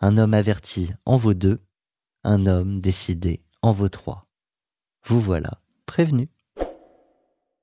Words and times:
Un 0.00 0.18
homme 0.18 0.34
averti 0.34 0.92
en 1.06 1.16
vaut 1.16 1.34
deux, 1.34 1.60
un 2.24 2.46
homme 2.46 2.80
décidé 2.80 3.42
en 3.62 3.72
vaut 3.72 3.88
trois. 3.88 4.26
Vous 5.06 5.20
voilà 5.20 5.60
prévenu. 5.86 6.28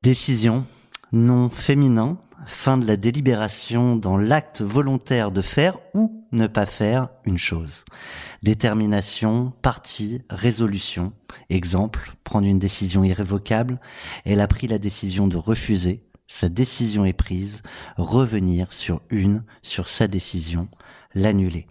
Décision, 0.03 0.65
nom 1.11 1.49
féminin, 1.49 2.17
fin 2.45 2.77
de 2.77 2.85
la 2.85 2.97
délibération 2.97 3.95
dans 3.95 4.17
l'acte 4.17 4.61
volontaire 4.61 5.31
de 5.31 5.41
faire 5.41 5.79
ou 5.93 6.25
ne 6.31 6.47
pas 6.47 6.65
faire 6.65 7.09
une 7.25 7.37
chose. 7.37 7.85
Détermination, 8.41 9.53
parti, 9.61 10.21
résolution. 10.29 11.13
Exemple, 11.49 12.15
prendre 12.23 12.47
une 12.47 12.59
décision 12.59 13.03
irrévocable. 13.03 13.79
Elle 14.25 14.41
a 14.41 14.47
pris 14.47 14.67
la 14.67 14.79
décision 14.79 15.27
de 15.27 15.37
refuser. 15.37 16.03
Sa 16.27 16.47
décision 16.49 17.05
est 17.05 17.13
prise. 17.13 17.61
Revenir 17.97 18.71
sur 18.71 19.01
une, 19.09 19.43
sur 19.61 19.89
sa 19.89 20.07
décision. 20.07 20.69
L'annuler. 21.13 21.67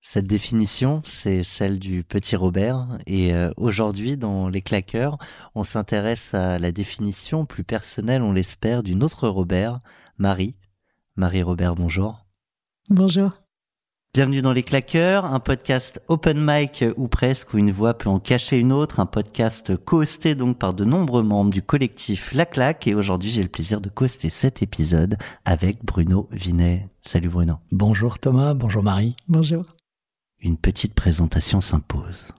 Cette 0.00 0.26
définition, 0.26 1.02
c'est 1.04 1.42
celle 1.44 1.78
du 1.78 2.04
petit 2.04 2.36
Robert. 2.36 2.98
Et 3.06 3.32
euh, 3.32 3.50
aujourd'hui, 3.56 4.16
dans 4.16 4.48
Les 4.48 4.62
Claqueurs, 4.62 5.18
on 5.54 5.64
s'intéresse 5.64 6.34
à 6.34 6.58
la 6.58 6.72
définition 6.72 7.46
plus 7.46 7.64
personnelle, 7.64 8.22
on 8.22 8.32
l'espère, 8.32 8.82
d'une 8.82 9.02
autre 9.02 9.28
Robert, 9.28 9.80
Marie. 10.18 10.56
Marie-Robert, 11.16 11.74
bonjour. 11.74 12.26
Bonjour. 12.88 13.41
Bienvenue 14.14 14.42
dans 14.42 14.52
Les 14.52 14.62
Claqueurs, 14.62 15.24
un 15.24 15.40
podcast 15.40 16.02
open 16.08 16.36
mic 16.38 16.84
ou 16.98 17.08
presque, 17.08 17.54
où 17.54 17.56
une 17.56 17.72
voix 17.72 17.96
peut 17.96 18.10
en 18.10 18.20
cacher 18.20 18.58
une 18.58 18.70
autre, 18.70 19.00
un 19.00 19.06
podcast 19.06 19.74
co-hosté 19.74 20.34
donc 20.34 20.58
par 20.58 20.74
de 20.74 20.84
nombreux 20.84 21.22
membres 21.22 21.50
du 21.50 21.62
collectif 21.62 22.34
La 22.34 22.44
Claque. 22.44 22.86
Et 22.86 22.94
aujourd'hui, 22.94 23.30
j'ai 23.30 23.42
le 23.42 23.48
plaisir 23.48 23.80
de 23.80 23.88
co-hoster 23.88 24.28
cet 24.28 24.60
épisode 24.60 25.16
avec 25.46 25.82
Bruno 25.82 26.28
Vinet. 26.30 26.90
Salut 27.06 27.30
Bruno. 27.30 27.54
Bonjour 27.70 28.18
Thomas, 28.18 28.52
bonjour 28.52 28.82
Marie. 28.82 29.16
Bonjour. 29.28 29.64
Une 30.40 30.58
petite 30.58 30.92
présentation 30.92 31.62
s'impose. 31.62 32.32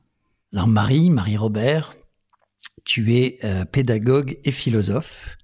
Alors 0.54 0.68
Marie, 0.68 1.10
Marie-Robert, 1.10 1.96
tu 2.86 3.16
es 3.16 3.40
euh, 3.44 3.66
pédagogue 3.66 4.38
et 4.44 4.52
philosophe. 4.52 5.38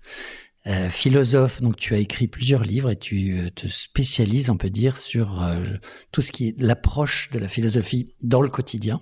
Euh, 0.67 0.89
philosophe, 0.89 1.61
donc 1.61 1.77
tu 1.77 1.93
as 1.93 1.99
écrit 1.99 2.27
plusieurs 2.27 2.63
livres 2.63 2.91
et 2.91 2.97
tu 2.97 3.39
euh, 3.39 3.49
te 3.49 3.67
spécialises, 3.67 4.49
on 4.49 4.57
peut 4.57 4.69
dire, 4.69 4.97
sur 4.97 5.41
euh, 5.41 5.63
tout 6.11 6.21
ce 6.21 6.31
qui 6.31 6.49
est 6.49 6.61
l'approche 6.61 7.29
de 7.31 7.39
la 7.39 7.47
philosophie 7.47 8.05
dans 8.21 8.41
le 8.41 8.49
quotidien. 8.49 8.99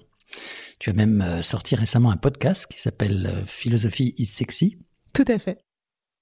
Tu 0.80 0.92
as 0.92 0.94
même 0.94 1.22
euh, 1.22 1.42
sorti 1.42 1.76
récemment 1.76 2.12
un 2.12 2.18
podcast 2.18 2.68
qui 2.70 2.80
s'appelle 2.80 3.44
Philosophie 3.48 4.14
is 4.18 4.28
sexy. 4.28 4.78
Tout 5.14 5.26
à 5.28 5.40
fait. 5.40 5.58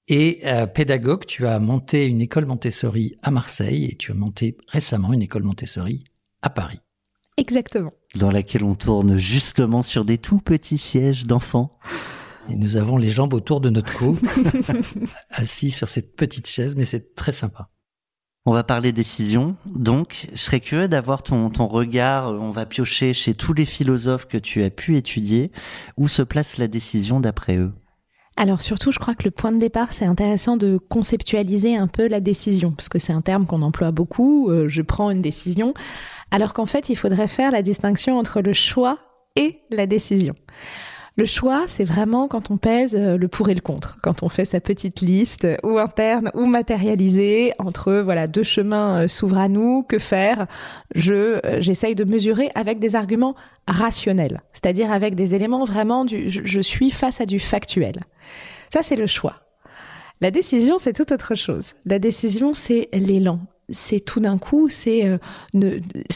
Et 0.07 0.41
euh, 0.45 0.67
pédagogue, 0.67 1.25
tu 1.25 1.47
as 1.47 1.59
monté 1.59 2.05
une 2.05 2.21
école 2.21 2.45
Montessori 2.45 3.15
à 3.23 3.31
Marseille 3.31 3.85
et 3.85 3.95
tu 3.95 4.11
as 4.11 4.15
monté 4.15 4.55
récemment 4.67 5.11
une 5.13 5.23
école 5.23 5.43
Montessori 5.43 6.03
à 6.41 6.49
Paris. 6.51 6.79
Exactement. 7.37 7.91
Dans 8.15 8.29
laquelle 8.29 8.63
on 8.63 8.75
tourne 8.75 9.17
justement 9.17 9.81
sur 9.81 10.05
des 10.05 10.19
tout 10.19 10.39
petits 10.39 10.77
sièges 10.77 11.25
d'enfants. 11.25 11.71
Et 12.49 12.55
nous 12.55 12.77
avons 12.77 12.97
les 12.97 13.09
jambes 13.09 13.33
autour 13.33 13.59
de 13.61 13.69
notre 13.69 13.91
cou, 13.97 14.17
assis 15.31 15.71
sur 15.71 15.89
cette 15.89 16.15
petite 16.15 16.47
chaise, 16.47 16.75
mais 16.75 16.85
c'est 16.85 17.15
très 17.15 17.31
sympa. 17.31 17.69
On 18.45 18.53
va 18.53 18.63
parler 18.63 18.91
décision. 18.91 19.55
Donc, 19.65 20.27
je 20.33 20.37
serais 20.37 20.59
curieux 20.59 20.87
d'avoir 20.87 21.23
ton, 21.23 21.49
ton 21.49 21.65
regard. 21.65 22.27
On 22.27 22.51
va 22.51 22.67
piocher 22.67 23.13
chez 23.13 23.33
tous 23.33 23.53
les 23.53 23.65
philosophes 23.65 24.27
que 24.27 24.37
tu 24.37 24.63
as 24.63 24.69
pu 24.69 24.97
étudier. 24.97 25.51
Où 25.97 26.07
se 26.07 26.21
place 26.21 26.57
la 26.57 26.67
décision 26.67 27.19
d'après 27.19 27.57
eux? 27.57 27.73
Alors 28.37 28.61
surtout, 28.61 28.91
je 28.91 28.99
crois 28.99 29.15
que 29.15 29.23
le 29.23 29.31
point 29.31 29.51
de 29.51 29.57
départ, 29.57 29.93
c'est 29.93 30.05
intéressant 30.05 30.57
de 30.57 30.77
conceptualiser 30.77 31.75
un 31.75 31.87
peu 31.87 32.07
la 32.07 32.19
décision, 32.19 32.71
parce 32.71 32.89
que 32.89 32.99
c'est 32.99 33.13
un 33.13 33.21
terme 33.21 33.45
qu'on 33.45 33.61
emploie 33.61 33.91
beaucoup. 33.91 34.51
euh, 34.51 34.67
je 34.67 34.81
prends 34.81 35.09
une 35.09 35.21
décision, 35.21 35.73
alors 36.31 36.53
qu'en 36.53 36.65
fait, 36.65 36.89
il 36.89 36.97
faudrait 36.97 37.29
faire 37.29 37.49
la 37.49 37.61
distinction 37.61 38.19
entre 38.19 38.41
le 38.41 38.53
choix 38.53 38.99
et 39.37 39.61
la 39.71 39.87
décision. 39.87 40.35
Le 41.17 41.25
choix, 41.25 41.63
c'est 41.67 41.85
vraiment 41.85 42.27
quand 42.27 42.51
on 42.51 42.57
pèse 42.57 42.93
euh, 42.93 43.17
le 43.17 43.29
pour 43.29 43.47
et 43.47 43.53
le 43.53 43.61
contre, 43.61 43.95
quand 44.01 44.21
on 44.21 44.27
fait 44.27 44.43
sa 44.43 44.59
petite 44.59 44.99
liste, 44.99 45.45
euh, 45.45 45.55
ou 45.63 45.77
interne 45.77 46.29
ou 46.33 46.45
matérialisée, 46.45 47.53
entre 47.57 48.01
voilà 48.01 48.27
deux 48.27 48.43
chemins 48.43 49.03
euh, 49.03 49.07
s'ouvrent 49.07 49.37
à 49.37 49.47
nous. 49.47 49.83
Que 49.83 49.97
faire? 49.97 50.45
Je 50.93 51.39
euh, 51.45 51.61
j'essaye 51.61 51.95
de 51.95 52.03
mesurer 52.03 52.51
avec 52.53 52.79
des 52.79 52.95
arguments 52.95 53.35
rationnels, 53.65 54.41
c'est-à-dire 54.51 54.91
avec 54.91 55.15
des 55.15 55.35
éléments 55.35 55.63
vraiment 55.63 56.03
du 56.03 56.29
je, 56.29 56.41
je 56.43 56.59
suis 56.59 56.91
face 56.91 57.21
à 57.21 57.25
du 57.25 57.39
factuel. 57.39 58.03
Ça, 58.73 58.83
c'est 58.83 58.97
le 58.97 59.07
choix. 59.07 59.37
La 60.19 60.31
décision, 60.31 60.79
c'est 60.79 60.93
tout 60.93 61.13
autre 61.13 61.35
chose. 61.35 61.73
La 61.85 61.99
décision, 61.99 62.53
c'est 62.53 62.89
l'élan. 62.91 63.39
C'est 63.69 63.99
tout 63.99 64.19
d'un 64.19 64.37
coup, 64.37 64.69
c'est 64.69 65.05
euh, 65.05 65.17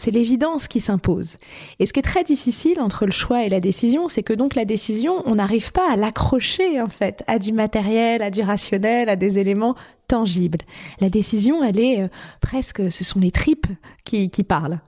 l'évidence 0.07 0.67
qui 0.67 0.79
s'impose. 0.79 1.37
Et 1.79 1.85
ce 1.85 1.93
qui 1.93 1.99
est 1.99 2.03
très 2.03 2.23
difficile 2.23 2.79
entre 2.79 3.05
le 3.05 3.11
choix 3.11 3.43
et 3.43 3.49
la 3.49 3.59
décision, 3.59 4.07
c'est 4.07 4.23
que 4.23 4.33
donc 4.33 4.55
la 4.55 4.65
décision, 4.65 5.23
on 5.25 5.35
n'arrive 5.35 5.71
pas 5.71 5.91
à 5.91 5.95
l'accrocher 5.95 6.81
en 6.81 6.89
fait 6.89 7.23
à 7.27 7.39
du 7.39 7.51
matériel, 7.51 8.21
à 8.21 8.29
du 8.29 8.41
rationnel, 8.41 9.09
à 9.09 9.15
des 9.15 9.39
éléments 9.39 9.75
tangibles. 10.07 10.59
La 10.99 11.09
décision, 11.09 11.63
elle 11.63 11.79
est 11.79 12.01
euh, 12.01 12.07
presque, 12.41 12.91
ce 12.91 13.03
sont 13.03 13.19
les 13.19 13.31
tripes 13.31 13.67
qui, 14.03 14.29
qui 14.29 14.43
parlent. 14.43 14.79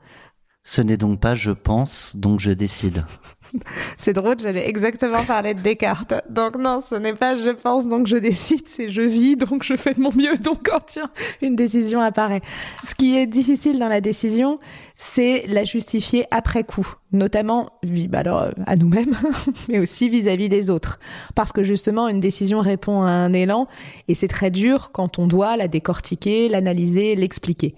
Ce 0.63 0.81
n'est 0.81 0.97
donc 0.97 1.19
pas 1.19 1.33
je 1.33 1.51
pense, 1.51 2.15
donc 2.15 2.39
je 2.39 2.51
décide. 2.51 3.03
C'est 3.97 4.13
drôle, 4.13 4.39
j'allais 4.39 4.69
exactement 4.69 5.23
parler 5.23 5.55
de 5.55 5.59
Descartes. 5.59 6.13
Donc 6.29 6.55
non, 6.55 6.81
ce 6.81 6.95
n'est 6.95 7.13
pas 7.13 7.35
je 7.35 7.49
pense 7.49 7.87
donc 7.87 8.05
je 8.07 8.17
décide, 8.17 8.67
c'est 8.67 8.89
je 8.89 9.01
vis 9.01 9.35
donc 9.35 9.63
je 9.63 9.75
fais 9.75 9.93
de 9.93 9.99
mon 9.99 10.11
mieux 10.13 10.37
donc 10.37 10.69
oh 10.73 10.77
tiens, 10.85 11.09
une 11.41 11.55
décision 11.55 11.99
apparaît. 11.99 12.41
Ce 12.87 12.93
qui 12.93 13.17
est 13.17 13.25
difficile 13.27 13.79
dans 13.79 13.87
la 13.87 14.01
décision, 14.01 14.59
c'est 15.03 15.47
la 15.47 15.63
justifier 15.63 16.25
après 16.29 16.63
coup, 16.63 16.87
notamment 17.11 17.71
bah 17.81 18.19
alors 18.19 18.43
euh, 18.43 18.51
à 18.67 18.75
nous-mêmes, 18.75 19.17
mais 19.67 19.79
aussi 19.79 20.09
vis-à-vis 20.09 20.47
des 20.47 20.69
autres, 20.69 20.99
parce 21.33 21.51
que 21.51 21.63
justement 21.63 22.07
une 22.07 22.19
décision 22.19 22.59
répond 22.59 23.01
à 23.01 23.09
un 23.09 23.33
élan 23.33 23.67
et 24.07 24.13
c'est 24.13 24.27
très 24.27 24.51
dur 24.51 24.91
quand 24.91 25.17
on 25.17 25.25
doit 25.25 25.57
la 25.57 25.67
décortiquer, 25.67 26.49
l'analyser, 26.49 27.15
l'expliquer. 27.15 27.73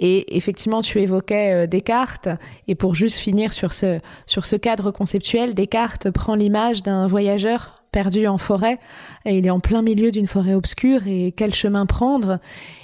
Et 0.00 0.36
effectivement, 0.36 0.80
tu 0.80 1.00
évoquais 1.00 1.52
euh, 1.52 1.66
Descartes 1.68 2.28
et 2.66 2.74
pour 2.74 2.96
juste 2.96 3.18
finir 3.18 3.52
sur 3.52 3.72
ce 3.72 4.00
sur 4.26 4.44
ce 4.44 4.56
cadre 4.56 4.90
conceptuel, 4.90 5.54
Descartes 5.54 6.10
prend 6.10 6.34
l'image 6.34 6.82
d'un 6.82 7.06
voyageur 7.06 7.73
perdu 7.94 8.26
en 8.26 8.38
forêt 8.38 8.80
et 9.24 9.38
il 9.38 9.46
est 9.46 9.50
en 9.50 9.60
plein 9.60 9.80
milieu 9.80 10.10
d'une 10.10 10.26
forêt 10.26 10.54
obscure 10.54 11.06
et 11.06 11.32
quel 11.36 11.54
chemin 11.54 11.86
prendre? 11.86 12.40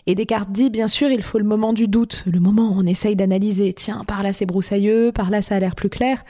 Et 0.07 0.15
Descartes 0.15 0.53
dit 0.53 0.71
bien 0.71 0.87
sûr 0.87 1.11
il 1.11 1.23
faut 1.23 1.39
le 1.39 1.45
moment 1.45 1.73
du 1.73 1.89
doute, 1.89 2.23
le 2.27 2.39
moment 2.39 2.71
où 2.71 2.75
on 2.77 2.87
essaye 2.87 3.17
d'analyser, 3.17 3.73
tiens 3.73 4.05
par 4.07 4.23
là 4.23 4.33
c'est 4.33 4.47
broussailleux, 4.47 5.11
par 5.11 5.31
là 5.31 5.43
ça 5.43 5.57
a 5.57 5.59
l'air 5.59 5.75
plus 5.75 5.89
clair, 5.89 6.23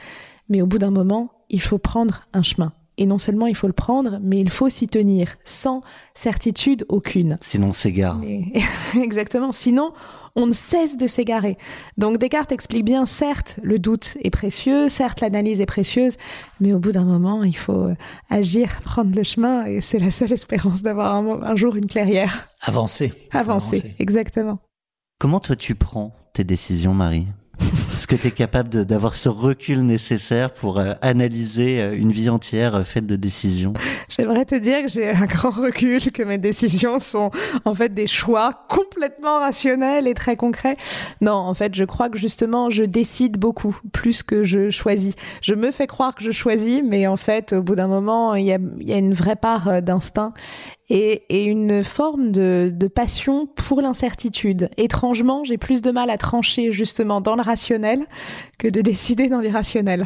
mais 0.49 0.62
au 0.62 0.67
bout 0.67 0.79
d'un 0.79 0.91
moment 0.91 1.31
il 1.50 1.61
faut 1.61 1.77
prendre 1.77 2.23
un 2.32 2.43
chemin. 2.43 2.73
Et 2.99 3.07
non 3.07 3.19
seulement 3.19 3.47
il 3.47 3.57
faut 3.57 3.67
le 3.67 3.73
prendre, 3.73 4.19
mais 4.23 4.41
il 4.41 4.51
faut 4.51 4.69
s'y 4.69 4.89
tenir, 4.89 5.37
sans 5.45 5.83
certitude 6.15 6.85
aucune. 6.89 7.39
Sinon 7.41 7.69
on 7.69 7.73
s'égare. 7.73 8.21
Exactement. 9.01 9.53
Sinon, 9.53 9.93
on 10.37 10.47
ne 10.47 10.53
cesse 10.53 10.97
de 10.97 11.07
s'égarer. 11.07 11.57
Donc 11.97 12.19
Descartes 12.19 12.53
explique 12.53 12.85
bien, 12.85 13.07
certes, 13.07 13.59
le 13.63 13.79
doute 13.79 14.17
est 14.23 14.31
précieux, 14.31 14.89
certes, 14.89 15.21
l'analyse 15.21 15.61
est 15.61 15.67
précieuse, 15.67 16.17
mais 16.61 16.73
au 16.73 16.79
bout 16.79 16.93
d'un 16.93 17.05
moment, 17.05 17.43
il 17.43 17.57
faut 17.57 17.89
euh, 17.89 17.95
agir, 18.29 18.81
prendre 18.85 19.15
le 19.15 19.23
chemin, 19.23 19.67
et 19.67 19.81
c'est 19.81 19.99
la 19.99 20.11
seule 20.11 20.33
espérance 20.33 20.83
d'avoir 20.83 21.15
un, 21.15 21.57
jour 21.57 21.77
une 21.77 21.87
clairière. 21.87 22.49
Avancer. 22.63 23.13
Avancer, 23.33 23.95
exactement. 23.99 24.59
Comment 25.19 25.41
toi 25.41 25.57
tu 25.57 25.75
prends 25.75 26.15
tes 26.33 26.45
décisions, 26.45 26.95
Marie? 26.95 27.27
Est-ce 28.01 28.07
que 28.07 28.17
tu 28.17 28.29
es 28.29 28.31
capable 28.31 28.87
d'avoir 28.87 29.15
ce 29.15 29.29
recul 29.29 29.83
nécessaire 29.83 30.55
pour 30.55 30.79
euh, 30.79 30.95
analyser 31.03 31.83
euh, 31.83 31.95
une 31.95 32.12
vie 32.12 32.31
entière 32.31 32.75
euh, 32.75 32.85
faite 32.85 33.05
de 33.05 33.17
décisions? 33.17 33.75
J'aimerais 34.09 34.47
te 34.47 34.55
dire 34.55 34.83
que 34.83 34.89
j'ai 34.89 35.11
un 35.11 35.27
grand 35.27 35.51
recul, 35.51 36.11
que 36.11 36.23
mes 36.23 36.39
décisions 36.39 36.99
sont 36.99 37.31
en 37.67 37.75
fait 37.75 37.93
des 37.93 38.07
choix 38.07 38.65
complètement 38.69 39.39
rationnels 39.41 40.09
et 40.09 40.15
très 40.15 40.37
concrets. 40.37 40.77
Non, 41.21 41.35
en 41.35 41.53
fait, 41.53 41.75
je 41.75 41.85
crois 41.85 42.09
que 42.09 42.17
justement, 42.17 42.71
je 42.71 42.85
décide 42.85 43.39
beaucoup 43.39 43.77
plus 43.93 44.23
que 44.23 44.45
je 44.45 44.71
choisis. 44.71 45.15
Je 45.43 45.55
me 45.55 45.71
fais 45.71 45.87
croire 45.87 46.15
que 46.15 46.25
je 46.25 46.31
choisis, 46.31 46.83
mais 46.83 47.06
en 47.06 47.19
fait, 47.19 47.53
au 47.53 47.63
bout 47.63 47.75
d'un 47.75 47.89
moment, 47.89 48.35
il 48.35 48.47
y 48.47 48.53
a, 48.53 48.59
y 48.79 48.93
a 48.93 48.97
une 48.97 49.13
vraie 49.13 49.37
part 49.37 49.83
d'instinct 49.83 50.33
et, 50.91 51.23
et 51.29 51.45
une 51.45 51.83
forme 51.83 52.33
de, 52.33 52.71
de 52.75 52.89
passion 52.89 53.47
pour 53.47 53.81
l'incertitude. 53.81 54.69
Étrangement, 54.77 55.45
j'ai 55.45 55.57
plus 55.57 55.81
de 55.81 55.91
mal 55.93 56.11
à 56.11 56.19
trancher 56.19 56.73
justement 56.73 57.21
dans 57.21 57.37
le 57.37 57.43
rationnel 57.43 58.05
que 58.59 58.69
de 58.69 58.81
décider 58.83 59.29
dans 59.29 59.41
l'irrationnel. 59.41 60.05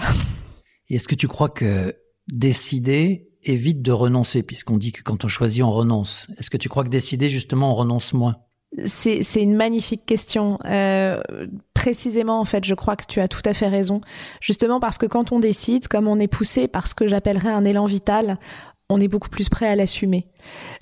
Est-ce 0.91 1.09
que 1.09 1.15
tu 1.15 1.27
crois 1.27 1.49
que 1.49 1.97
décider 2.29 3.31
évite 3.43 3.83
de 3.83 3.93
renoncer, 3.93 4.43
puisqu'on 4.43 4.79
dit 4.79 4.93
que 4.93 5.03
quand 5.03 5.25
on 5.25 5.29
choisit, 5.29 5.63
on 5.63 5.71
renonce 5.71 6.29
Est-ce 6.39 6.51
que 6.51 6.57
tu 6.57 6.69
crois 6.69 6.85
que 6.85 6.89
décider, 6.89 7.31
justement, 7.31 7.73
on 7.73 7.75
renonce 7.75 8.13
moins? 8.13 8.37
C'est, 8.87 9.23
c'est 9.23 9.43
une 9.43 9.55
magnifique 9.55 10.05
question. 10.05 10.59
Euh, 10.65 11.23
précisément, 11.75 12.41
en 12.41 12.45
fait, 12.45 12.65
je 12.65 12.75
crois 12.75 12.97
que 12.97 13.05
tu 13.07 13.21
as 13.21 13.29
tout 13.29 13.43
à 13.45 13.55
fait 13.55 13.69
raison. 13.69 14.01
Justement 14.41 14.81
parce 14.81 14.99
que 14.99 15.07
quand 15.07 15.33
on 15.33 15.39
décide, 15.39 15.87
comme 15.87 16.09
on 16.09 16.19
est 16.19 16.29
poussé 16.29 16.67
par 16.67 16.89
ce 16.89 16.95
que 16.95 17.07
j'appellerais 17.07 17.51
un 17.51 17.65
élan 17.65 17.87
vital, 17.87 18.39
on 18.89 19.01
est 19.01 19.09
beaucoup 19.09 19.31
plus 19.31 19.49
prêt 19.49 19.67
à 19.67 19.77
l'assumer. 19.77 20.27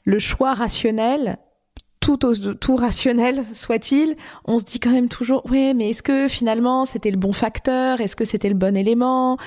Le 0.05 0.19
choix 0.19 0.55
rationnel, 0.55 1.39
tout, 2.01 2.19
tout 2.19 2.77
rationnel 2.77 3.45
soit-il, 3.55 4.17
on 4.45 4.59
se 4.59 4.65
dit 4.65 4.81
quand 4.81 4.91
même 4.91 5.09
toujours, 5.09 5.49
ouais, 5.51 5.73
mais 5.73 5.91
est-ce 5.91 6.03
que 6.03 6.29
finalement 6.29 6.85
c'était 6.85 7.11
le 7.11 7.17
bon 7.17 7.33
facteur? 7.33 8.01
Est-ce 8.01 8.17
que 8.17 8.25
c'était 8.25 8.49
le 8.49 8.55
bon 8.55 8.77
élément? 8.77 9.39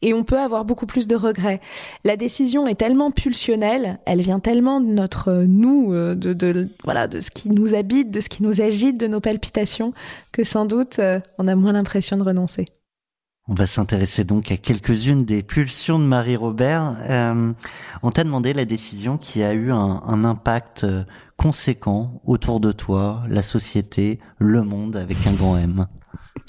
Et 0.00 0.14
on 0.14 0.22
peut 0.22 0.38
avoir 0.38 0.64
beaucoup 0.64 0.86
plus 0.86 1.06
de 1.06 1.16
regrets. 1.16 1.60
La 2.04 2.16
décision 2.16 2.66
est 2.66 2.74
tellement 2.74 3.10
pulsionnelle, 3.10 3.98
elle 4.06 4.20
vient 4.20 4.38
tellement 4.38 4.80
de 4.80 4.86
notre 4.86 5.44
nous, 5.46 5.92
euh, 5.92 6.14
de, 6.14 6.32
de 6.32 6.68
voilà, 6.84 7.08
de 7.08 7.20
ce 7.20 7.30
qui 7.30 7.50
nous 7.50 7.74
habite, 7.74 8.10
de 8.10 8.20
ce 8.20 8.28
qui 8.28 8.42
nous 8.42 8.60
agite, 8.60 8.98
de 8.98 9.06
nos 9.06 9.20
palpitations, 9.20 9.92
que 10.30 10.44
sans 10.44 10.66
doute 10.66 10.98
euh, 10.98 11.20
on 11.38 11.48
a 11.48 11.56
moins 11.56 11.72
l'impression 11.72 12.16
de 12.16 12.22
renoncer. 12.22 12.66
On 13.46 13.52
va 13.52 13.66
s'intéresser 13.66 14.24
donc 14.24 14.50
à 14.50 14.56
quelques-unes 14.56 15.26
des 15.26 15.42
pulsions 15.42 15.98
de 15.98 16.04
Marie-Robert. 16.04 16.96
Euh, 17.10 17.52
on 18.02 18.10
t'a 18.10 18.24
demandé 18.24 18.54
la 18.54 18.64
décision 18.64 19.18
qui 19.18 19.42
a 19.42 19.52
eu 19.52 19.70
un, 19.70 20.00
un, 20.02 20.24
impact 20.24 20.84
euh, 20.84 21.04
conséquent 21.36 22.22
autour 22.24 22.58
de 22.58 22.72
toi, 22.72 23.22
la 23.28 23.42
société, 23.42 24.18
le 24.38 24.62
monde 24.62 24.96
avec 24.96 25.26
un 25.26 25.34
grand 25.34 25.58
M. 25.58 25.86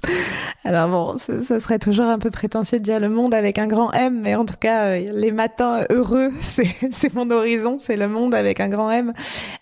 Alors 0.65 0.89
bon, 0.89 1.15
ce, 1.17 1.59
serait 1.59 1.79
toujours 1.79 2.05
un 2.05 2.17
peu 2.17 2.31
prétentieux 2.31 2.79
de 2.79 2.83
dire 2.83 2.99
le 2.99 3.09
monde 3.09 3.33
avec 3.33 3.59
un 3.59 3.67
grand 3.67 3.91
M, 3.91 4.19
mais 4.21 4.33
en 4.35 4.45
tout 4.45 4.55
cas, 4.59 4.87
euh, 4.87 5.11
les 5.13 5.31
matins 5.31 5.81
heureux, 5.91 6.31
c'est 6.41 7.13
mon 7.13 7.29
horizon, 7.29 7.77
c'est 7.79 7.97
le 7.97 8.07
monde 8.07 8.33
avec 8.33 8.59
un 8.59 8.67
grand 8.67 8.89
M. 8.89 9.13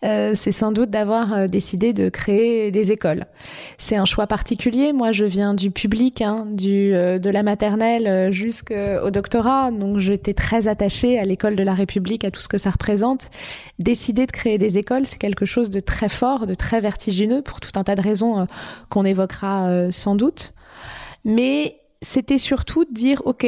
Euh, 0.06 0.32
c'est 0.36 0.52
sans 0.52 0.72
doute 0.72 0.90
d'avoir 0.90 1.34
euh, 1.34 1.48
décidé 1.48 1.92
de 1.94 2.10
créer 2.10 2.72
des 2.72 2.92
écoles. 2.92 3.26
C'est 3.78 3.98
un 3.98 4.06
choix 4.06 4.28
particulier. 4.28 4.94
Moi, 4.94 5.12
je 5.12 5.26
viens 5.26 5.54
du 5.54 5.72
public, 5.72 6.22
hein, 6.22 6.48
du 6.50 6.94
de 6.94 7.30
la 7.30 7.44
maternelle 7.44 8.32
jusqu'au 8.32 9.10
doctorat, 9.10 9.72
donc 9.72 10.00
j'étais 10.00 10.34
très 10.34 10.68
attachée 10.68 11.20
à 11.20 11.26
l'école 11.26 11.56
de 11.56 11.64
la 11.64 11.74
République, 11.74 12.24
à 12.24 12.32
tout 12.32 12.42
ce 12.42 12.48
que 12.48 12.58
ça 12.58 12.70
représente. 12.70 13.30
Décider 13.80 14.26
de 14.26 14.32
créer 14.32 14.58
des 14.58 14.78
écoles, 14.78 15.06
c'est 15.06 15.18
quelque 15.18 15.46
chose 15.46 15.70
de 15.70 15.80
très 15.80 16.10
fort, 16.10 16.48
de 16.48 16.54
très 16.54 16.80
vertigineux, 16.80 17.42
pour 17.42 17.60
tout 17.60 17.72
un 17.76 17.84
tas 17.84 17.96
de 17.96 18.02
raisons 18.02 18.48
qu'on 18.90 19.06
évoquera 19.06 19.92
sans 19.92 20.16
doute 20.16 20.33
mais 21.26 21.80
c'était 22.02 22.40
surtout 22.40 22.86
de 22.86 22.94
dire, 22.94 23.22
OK, 23.26 23.46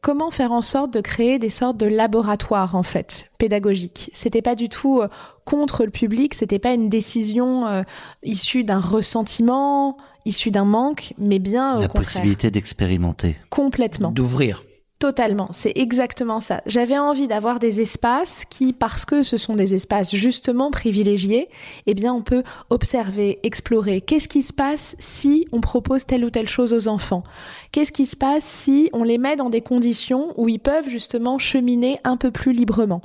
comment 0.00 0.30
faire 0.30 0.52
en 0.52 0.62
sorte 0.62 0.92
de 0.92 1.00
créer 1.00 1.38
des 1.38 1.50
sortes 1.50 1.76
de 1.76 1.86
laboratoires 1.86 2.74
en 2.74 2.82
fait 2.82 3.30
pédagogiques? 3.38 4.10
C'était 4.14 4.42
pas 4.42 4.54
du 4.54 4.68
tout 4.68 5.00
euh, 5.00 5.08
contre 5.44 5.84
le 5.84 5.90
public, 5.90 6.34
c'était 6.34 6.58
pas 6.58 6.72
une 6.72 6.88
décision 6.88 7.66
euh, 7.66 7.82
issue 8.22 8.64
d'un 8.64 8.80
ressentiment, 8.80 9.96
issue 10.24 10.50
d'un 10.50 10.64
manque, 10.64 11.14
mais 11.18 11.38
bien 11.38 11.76
au 11.76 11.80
la 11.80 11.88
contraire. 11.88 12.04
possibilité 12.04 12.50
d'expérimenter. 12.50 13.36
Complètement. 13.50 14.10
D'ouvrir. 14.10 14.64
Totalement, 14.98 15.50
c'est 15.52 15.74
exactement 15.76 16.40
ça. 16.40 16.60
J'avais 16.66 16.98
envie 16.98 17.28
d'avoir 17.28 17.60
des 17.60 17.80
espaces 17.80 18.44
qui, 18.50 18.72
parce 18.72 19.04
que 19.04 19.22
ce 19.22 19.36
sont 19.36 19.54
des 19.54 19.74
espaces 19.74 20.12
justement 20.12 20.72
privilégiés, 20.72 21.48
eh 21.86 21.94
bien 21.94 22.12
on 22.12 22.22
peut 22.22 22.42
observer, 22.68 23.38
explorer. 23.44 24.00
Qu'est-ce 24.00 24.26
qui 24.26 24.42
se 24.42 24.52
passe 24.52 24.96
si 24.98 25.46
on 25.52 25.60
propose 25.60 26.04
telle 26.04 26.24
ou 26.24 26.30
telle 26.30 26.48
chose 26.48 26.72
aux 26.72 26.88
enfants? 26.88 27.22
Qu'est-ce 27.70 27.92
qui 27.92 28.06
se 28.06 28.16
passe 28.16 28.42
si 28.42 28.90
on 28.92 29.04
les 29.04 29.18
met 29.18 29.36
dans 29.36 29.50
des 29.50 29.60
conditions 29.60 30.34
où 30.36 30.48
ils 30.48 30.58
peuvent 30.58 30.88
justement 30.88 31.38
cheminer 31.38 32.00
un 32.02 32.16
peu 32.16 32.32
plus 32.32 32.52
librement? 32.52 33.00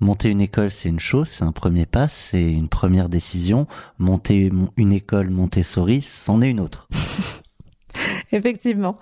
Monter 0.00 0.30
une 0.30 0.40
école, 0.40 0.72
c'est 0.72 0.88
une 0.88 0.98
chose, 0.98 1.28
c'est 1.28 1.44
un 1.44 1.52
premier 1.52 1.86
pas, 1.86 2.08
c'est 2.08 2.42
une 2.42 2.68
première 2.68 3.08
décision. 3.08 3.68
Monter 3.98 4.50
une 4.76 4.92
école 4.92 5.30
Montessori, 5.30 6.02
c'en 6.02 6.42
est 6.42 6.50
une 6.50 6.58
autre. 6.58 6.88
Effectivement. 8.32 8.98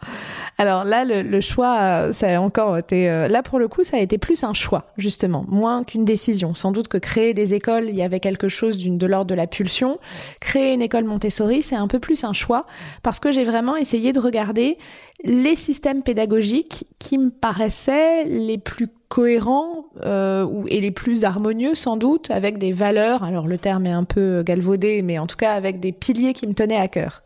Alors 0.60 0.82
là, 0.82 1.04
le, 1.04 1.40
choix, 1.40 2.12
ça 2.12 2.36
a 2.36 2.40
encore 2.40 2.76
été. 2.76 3.08
Euh, 3.08 3.28
là, 3.28 3.44
pour 3.44 3.60
le 3.60 3.68
coup, 3.68 3.84
ça 3.84 3.96
a 3.96 4.00
été 4.00 4.18
plus 4.18 4.42
un 4.42 4.54
choix, 4.54 4.86
justement, 4.96 5.44
moins 5.46 5.84
qu'une 5.84 6.04
décision. 6.04 6.52
Sans 6.56 6.72
doute 6.72 6.88
que 6.88 6.98
créer 6.98 7.32
des 7.32 7.54
écoles, 7.54 7.84
il 7.88 7.94
y 7.94 8.02
avait 8.02 8.18
quelque 8.18 8.48
chose 8.48 8.76
d'une 8.76 8.98
de 8.98 9.06
l'ordre 9.06 9.28
de 9.28 9.36
la 9.36 9.46
pulsion. 9.46 10.00
Créer 10.40 10.74
une 10.74 10.82
école 10.82 11.04
Montessori, 11.04 11.62
c'est 11.62 11.76
un 11.76 11.86
peu 11.86 12.00
plus 12.00 12.24
un 12.24 12.32
choix, 12.32 12.66
parce 13.04 13.20
que 13.20 13.30
j'ai 13.30 13.44
vraiment 13.44 13.76
essayé 13.76 14.12
de 14.12 14.18
regarder 14.18 14.78
les 15.22 15.54
systèmes 15.54 16.02
pédagogiques 16.02 16.86
qui 16.98 17.18
me 17.18 17.30
paraissaient 17.30 18.24
les 18.24 18.58
plus 18.58 18.88
cohérents 19.08 19.86
euh, 20.04 20.64
et 20.66 20.80
les 20.80 20.90
plus 20.90 21.24
harmonieux 21.24 21.74
sans 21.74 21.96
doute 21.96 22.30
avec 22.30 22.58
des 22.58 22.72
valeurs 22.72 23.24
alors 23.24 23.48
le 23.48 23.56
terme 23.56 23.86
est 23.86 23.90
un 23.90 24.04
peu 24.04 24.42
galvaudé 24.42 25.00
mais 25.00 25.18
en 25.18 25.26
tout 25.26 25.36
cas 25.36 25.54
avec 25.54 25.80
des 25.80 25.92
piliers 25.92 26.34
qui 26.34 26.46
me 26.46 26.52
tenaient 26.52 26.76
à 26.76 26.88
cœur 26.88 27.22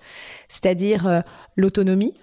c'est-à-dire 0.48 1.08
euh, 1.08 1.20
l'autonomie 1.56 2.14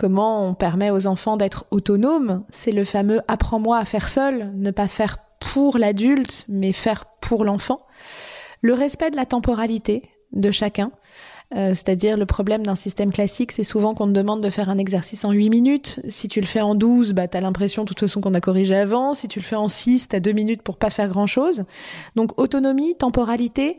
Comment 0.00 0.48
on 0.48 0.54
permet 0.54 0.90
aux 0.90 1.06
enfants 1.06 1.36
d'être 1.36 1.66
autonomes 1.70 2.42
C'est 2.48 2.72
le 2.72 2.86
fameux 2.86 3.20
apprends-moi 3.28 3.76
à 3.76 3.84
faire 3.84 4.08
seul, 4.08 4.50
ne 4.56 4.70
pas 4.70 4.88
faire 4.88 5.18
pour 5.40 5.76
l'adulte, 5.76 6.46
mais 6.48 6.72
faire 6.72 7.04
pour 7.20 7.44
l'enfant. 7.44 7.82
Le 8.62 8.72
respect 8.72 9.10
de 9.10 9.16
la 9.16 9.26
temporalité 9.26 10.04
de 10.32 10.50
chacun, 10.50 10.90
euh, 11.54 11.74
c'est-à-dire 11.74 12.16
le 12.16 12.24
problème 12.24 12.64
d'un 12.64 12.76
système 12.76 13.12
classique, 13.12 13.52
c'est 13.52 13.62
souvent 13.62 13.92
qu'on 13.92 14.06
te 14.06 14.12
demande 14.12 14.40
de 14.42 14.48
faire 14.48 14.70
un 14.70 14.78
exercice 14.78 15.26
en 15.26 15.32
8 15.32 15.50
minutes. 15.50 16.00
Si 16.08 16.28
tu 16.28 16.40
le 16.40 16.46
fais 16.46 16.62
en 16.62 16.74
12, 16.74 17.12
bah, 17.12 17.28
t'as 17.28 17.42
l'impression 17.42 17.82
de 17.82 17.88
toute 17.88 18.00
façon 18.00 18.22
qu'on 18.22 18.32
a 18.32 18.40
corrigé 18.40 18.74
avant. 18.74 19.12
Si 19.12 19.28
tu 19.28 19.38
le 19.38 19.44
fais 19.44 19.56
en 19.56 19.68
6, 19.68 20.08
t'as 20.08 20.20
2 20.20 20.32
minutes 20.32 20.62
pour 20.62 20.78
pas 20.78 20.88
faire 20.88 21.08
grand-chose. 21.08 21.64
Donc 22.16 22.40
autonomie, 22.40 22.96
temporalité 22.96 23.76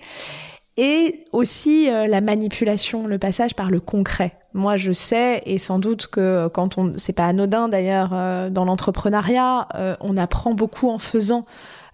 et 0.78 1.26
aussi 1.32 1.90
euh, 1.90 2.08
la 2.08 2.22
manipulation, 2.22 3.08
le 3.08 3.20
passage 3.20 3.56
par 3.56 3.70
le 3.70 3.80
concret. 3.80 4.38
Moi, 4.54 4.78
je 4.78 4.92
sais, 4.92 5.42
et 5.46 5.58
sans 5.58 5.80
doute 5.80 6.08
que 6.08 6.48
quand 6.50 6.78
on, 6.78 6.94
c'est 6.98 7.14
pas 7.14 7.26
anodin 7.26 7.70
d'ailleurs 7.70 8.12
euh, 8.14 8.50
dans 8.50 8.66
l'entrepreneuriat, 8.66 9.68
euh, 9.76 9.96
on 10.02 10.18
apprend 10.18 10.54
beaucoup 10.54 10.90
en 10.90 11.00
faisant. 11.00 11.46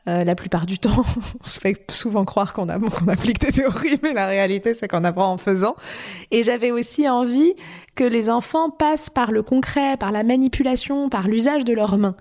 la 0.06 0.36
plupart 0.36 0.66
du 0.66 0.80
temps, 0.80 1.04
on 1.44 1.46
se 1.46 1.60
fait 1.60 1.76
souvent 1.92 2.24
croire 2.24 2.54
qu'on 2.54 2.70
applique 2.70 3.40
des 3.42 3.52
théories, 3.52 4.00
mais 4.02 4.14
la 4.14 4.26
réalité, 4.28 4.74
c'est 4.74 4.88
qu'on 4.88 5.04
apprend 5.04 5.34
en 5.34 5.38
faisant. 5.38 5.76
Et 6.32 6.44
j'avais 6.44 6.72
aussi 6.72 7.10
envie 7.10 7.56
que 7.94 8.06
les 8.06 8.30
enfants 8.30 8.70
passent 8.70 9.10
par 9.10 9.32
le 9.32 9.44
concret, 9.44 9.98
par 9.98 10.14
la 10.14 10.24
manipulation, 10.24 11.10
par 11.10 11.28
l'usage 11.28 11.66
de 11.66 11.74
leurs 11.74 11.98
mains. 11.98 12.16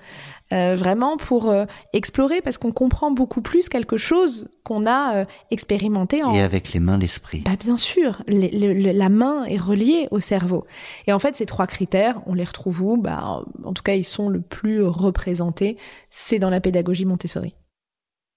Euh, 0.53 0.77
vraiment 0.77 1.17
pour 1.17 1.51
euh, 1.51 1.65
explorer 1.93 2.41
parce 2.41 2.59
qu'on 2.59 2.73
comprend 2.73 3.11
beaucoup 3.11 3.41
plus 3.43 3.69
quelque 3.69 3.97
chose 3.97 4.49
qu'on 4.65 4.87
a 4.87 5.17
euh, 5.17 5.25
expérimenté 5.51 6.23
en 6.23 6.35
Et 6.35 6.41
avec 6.41 6.73
les 6.73 6.81
mains, 6.81 6.99
l'esprit. 6.99 7.41
bah 7.45 7.53
bien 7.59 7.77
sûr, 7.77 8.23
les- 8.29 8.51
le- 8.51 8.73
le- 8.75 8.93
la 8.93 9.09
main 9.09 9.45
est 9.45 9.57
reliée 9.57 10.09
au 10.11 10.21
cerveau. 10.21 10.65
Et 11.07 11.13
en 11.13 11.19
fait, 11.19 11.35
ces 11.37 11.47
trois 11.47 11.67
critères, 11.67 12.21
on 12.27 12.35
les 12.35 12.45
retrouve 12.45 12.83
où? 12.83 12.97
Bah, 12.97 13.43
En 13.65 13.73
tout 13.73 13.83
cas, 13.83 13.95
ils 13.95 14.05
sont 14.05 14.29
le 14.29 14.41
plus 14.41 14.83
représentés. 14.83 15.77
C'est 16.11 16.39
dans 16.39 16.51
la 16.51 16.61
pédagogie 16.61 17.05
Montessori. 17.05 17.55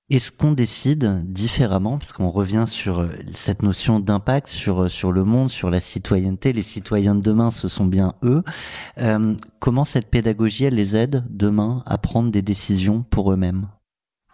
Est-ce 0.09 0.31
qu'on 0.31 0.53
décide 0.53 1.23
différemment, 1.31 1.99
parce 1.99 2.13
qu'on 2.13 2.31
revient 2.31 2.65
sur 2.67 3.01
euh, 3.01 3.09
cette 3.35 3.61
notion 3.61 3.99
d'impact 3.99 4.47
sur, 4.47 4.83
euh, 4.83 4.87
sur 4.87 5.11
le 5.11 5.23
monde, 5.23 5.51
sur 5.51 5.69
la 5.69 5.79
citoyenneté, 5.79 6.51
les 6.51 6.63
citoyens 6.63 7.13
de 7.13 7.21
demain, 7.21 7.51
ce 7.51 7.67
sont 7.67 7.85
bien 7.85 8.15
eux. 8.23 8.43
Euh, 8.97 9.35
comment 9.59 9.85
cette 9.85 10.07
pédagogie, 10.07 10.63
elle 10.65 10.73
les 10.73 10.95
aide 10.95 11.23
demain 11.29 11.83
à 11.85 11.99
prendre 11.99 12.31
des 12.31 12.41
décisions 12.41 13.05
pour 13.11 13.31
eux-mêmes? 13.31 13.67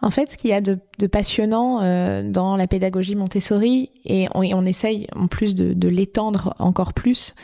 En 0.00 0.10
fait, 0.10 0.30
ce 0.30 0.38
qu'il 0.38 0.48
y 0.48 0.54
a 0.54 0.62
de, 0.62 0.78
de 0.98 1.06
passionnant 1.06 1.80
dans 2.22 2.56
la 2.56 2.66
pédagogie 2.66 3.14
Montessori, 3.14 3.90
et 4.04 4.28
on, 4.34 4.42
et 4.42 4.68
essaye 4.68 5.06
en 5.16 5.26
plus 5.26 5.54
de, 5.54 5.88
l'étendre 5.88 6.54
encore 6.58 6.92
plus 6.92 7.34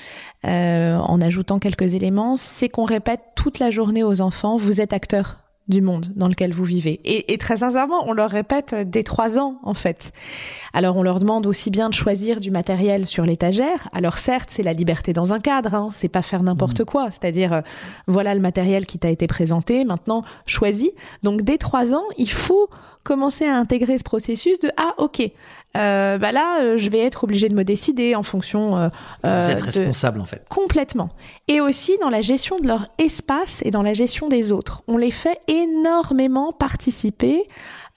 en 0.45 1.21
ajoutant 1.23 1.59
quelques 1.59 1.95
éléments, 1.95 2.37
c'est 2.37 2.69
qu'on 2.69 2.85
répète 2.85 3.21
toute 3.37 3.59
la 3.59 3.71
journée 3.71 4.05
aux 4.05 4.21
enfants, 4.21 4.59
vous 4.59 4.83
êtes 4.83 4.93
acteurs 4.93 5.39
du 5.69 5.81
monde 5.81 6.07
dans 6.17 6.29
lequel 6.29 6.53
vous 6.53 6.65
vivez. 6.65 7.01
Et, 7.05 7.33
et 7.33 7.39
très 7.39 7.59
sincèrement, 7.59 8.05
on 8.07 8.13
leur 8.13 8.31
répète 8.31 8.75
dès 8.75 9.03
trois 9.03 9.39
ans, 9.39 9.59
en 9.63 9.75
fait. 9.75 10.13
Alors, 10.73 10.97
on 10.97 11.03
leur 11.03 11.21
demande 11.21 11.47
aussi 11.47 11.71
bien 11.71 11.89
de 11.89 11.95
choisir 11.95 12.41
du 12.41 12.51
matériel 12.51 13.07
sur 13.07 13.25
l'étagère. 13.25 13.89
Alors, 13.93 14.19
certes, 14.19 14.49
c'est 14.51 14.63
la 14.63 14.73
liberté 14.73 15.13
dans 15.13 15.33
un 15.33 15.41
cadre, 15.41 15.75
hein, 15.75 15.91
c'est 15.93 16.09
pas 16.09 16.23
faire 16.23 16.43
n'importe 16.43 16.85
quoi. 16.85 17.11
C'est-à-dire, 17.11 17.53
euh, 17.53 17.61
voilà 18.07 18.35
le 18.35 18.41
matériel 18.41 18.87
qui 18.87 18.99
t'a 18.99 19.11
été 19.11 19.27
présenté, 19.27 19.85
maintenant, 19.85 20.25
choisis. 20.47 20.91
Donc, 21.23 21.43
dès 21.43 21.59
trois 21.59 21.95
ans, 21.95 22.05
il 22.19 22.31
faut 22.31 22.69
commencer 23.05 23.47
à 23.47 23.57
intégrer 23.57 23.99
ce 23.99 24.05
processus 24.05 24.59
de 24.61 24.71
ah 24.77 24.95
ok 24.99 25.21
euh, 25.77 26.19
bah 26.19 26.33
là 26.33 26.61
euh, 26.61 26.77
je 26.79 26.91
vais 26.91 26.99
être 27.01 27.25
obligé 27.25 27.49
de 27.49 27.55
me 27.55 27.65
décider 27.65 28.15
en 28.15 28.23
fonction 28.23 28.77
euh, 28.77 28.89
Vous 29.25 29.51
êtes 29.51 29.59
de- 29.61 29.65
responsable 29.65 30.21
en 30.21 30.25
fait. 30.27 30.45
Complètement. 30.51 31.09
Et 31.49 31.61
aussi 31.63 31.97
dans 32.01 32.11
la 32.11 32.21
gestion 32.21 32.59
de 32.59 32.67
leur 32.67 32.89
espace 32.99 33.63
et 33.65 33.71
dans 33.71 33.83
la 33.83 33.95
gestion 33.95 34.29
des 34.29 34.53
autres. 34.53 34.83
On 34.87 34.99
les 34.99 35.11
fait 35.11 35.41
énormément 35.49 36.53
participer, 36.53 37.43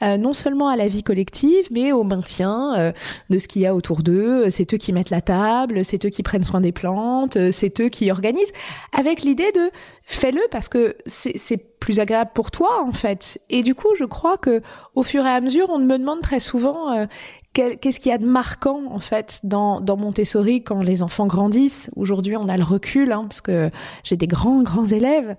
euh, 0.03 0.17
non 0.17 0.33
seulement 0.33 0.67
à 0.67 0.75
la 0.75 0.87
vie 0.87 1.03
collective, 1.03 1.67
mais 1.71 1.91
au 1.91 2.03
maintien 2.03 2.75
euh, 2.77 2.91
de 3.29 3.39
ce 3.39 3.47
qu'il 3.47 3.61
y 3.61 3.65
a 3.65 3.73
autour 3.73 4.03
d'eux. 4.03 4.49
C'est 4.49 4.73
eux 4.73 4.77
qui 4.77 4.91
mettent 4.91 5.09
la 5.09 5.21
table, 5.21 5.85
c'est 5.85 6.05
eux 6.05 6.09
qui 6.09 6.21
prennent 6.21 6.43
soin 6.43 6.61
des 6.61 6.71
plantes, 6.71 7.37
euh, 7.37 7.49
c'est 7.53 7.79
eux 7.79 7.89
qui 7.89 8.11
organisent, 8.11 8.51
avec 8.91 9.21
l'idée 9.21 9.51
de 9.53 9.71
fais-le 10.05 10.41
parce 10.51 10.67
que 10.67 10.95
c'est 11.07 11.57
plus 11.79 11.99
agréable 11.99 12.31
pour 12.33 12.51
toi 12.51 12.83
en 12.85 12.91
fait. 12.91 13.39
Et 13.49 13.63
du 13.63 13.73
coup, 13.73 13.89
je 13.97 14.03
crois 14.03 14.37
que 14.37 14.61
au 14.95 15.03
fur 15.03 15.25
et 15.25 15.29
à 15.29 15.41
mesure, 15.41 15.69
on 15.69 15.79
me 15.79 15.97
demande 15.97 16.21
très 16.21 16.39
souvent 16.39 16.91
euh, 16.91 17.05
qu'est-ce 17.53 17.99
qu'il 17.99 18.11
y 18.11 18.13
a 18.13 18.17
de 18.17 18.25
marquant 18.25 18.91
en 18.91 18.99
fait 18.99 19.39
dans, 19.43 19.79
dans 19.79 19.95
Montessori 19.95 20.61
quand 20.61 20.81
les 20.81 21.03
enfants 21.03 21.27
grandissent. 21.27 21.89
Aujourd'hui, 21.95 22.35
on 22.35 22.49
a 22.49 22.57
le 22.57 22.63
recul 22.63 23.13
hein, 23.13 23.25
parce 23.29 23.41
que 23.41 23.69
j'ai 24.03 24.17
des 24.17 24.27
grands 24.27 24.61
grands 24.61 24.87
élèves. 24.87 25.35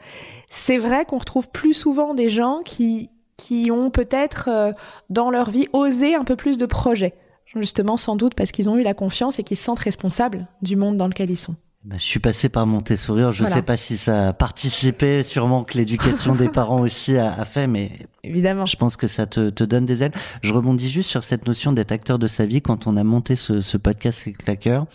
C'est 0.48 0.78
vrai 0.78 1.04
qu'on 1.04 1.18
retrouve 1.18 1.48
plus 1.48 1.74
souvent 1.74 2.14
des 2.14 2.30
gens 2.30 2.60
qui 2.64 3.10
qui 3.36 3.70
ont 3.70 3.90
peut-être 3.90 4.48
euh, 4.50 4.72
dans 5.10 5.30
leur 5.30 5.50
vie 5.50 5.66
osé 5.72 6.14
un 6.14 6.24
peu 6.24 6.36
plus 6.36 6.58
de 6.58 6.66
projets. 6.66 7.14
Justement, 7.54 7.96
sans 7.96 8.16
doute 8.16 8.34
parce 8.34 8.50
qu'ils 8.52 8.68
ont 8.68 8.76
eu 8.76 8.82
la 8.82 8.92
confiance 8.94 9.38
et 9.38 9.42
qu'ils 9.42 9.56
se 9.56 9.64
sentent 9.64 9.78
responsables 9.78 10.46
du 10.62 10.76
monde 10.76 10.96
dans 10.96 11.06
lequel 11.08 11.30
ils 11.30 11.36
sont. 11.36 11.54
Ben, 11.84 11.96
je 11.98 12.02
suis 12.04 12.18
passé 12.18 12.48
par 12.48 12.66
Montessori, 12.66 13.22
je 13.30 13.44
Voilà. 13.44 13.54
sais 13.54 13.62
pas 13.62 13.76
si 13.76 13.96
ça 13.96 14.28
a 14.28 14.32
participé, 14.32 15.22
sûrement 15.22 15.62
que 15.62 15.78
l'éducation 15.78 16.34
des 16.34 16.48
parents 16.52 16.80
aussi 16.80 17.16
a, 17.16 17.32
a 17.32 17.44
fait, 17.44 17.68
mais 17.68 17.92
Évidemment. 18.24 18.66
je 18.66 18.76
pense 18.76 18.96
que 18.96 19.06
ça 19.06 19.26
te, 19.26 19.50
te 19.50 19.62
donne 19.62 19.86
des 19.86 20.02
ailes. 20.02 20.10
Je 20.42 20.52
rebondis 20.52 20.90
juste 20.90 21.08
sur 21.08 21.22
cette 21.22 21.46
notion 21.46 21.72
d'être 21.72 21.92
acteur 21.92 22.18
de 22.18 22.26
sa 22.26 22.44
vie. 22.44 22.60
Quand 22.60 22.88
on 22.88 22.96
a 22.96 23.04
monté 23.04 23.36
ce, 23.36 23.60
ce 23.62 23.76
podcast 23.76 24.22
avec 24.22 24.38
Claqueur, 24.38 24.86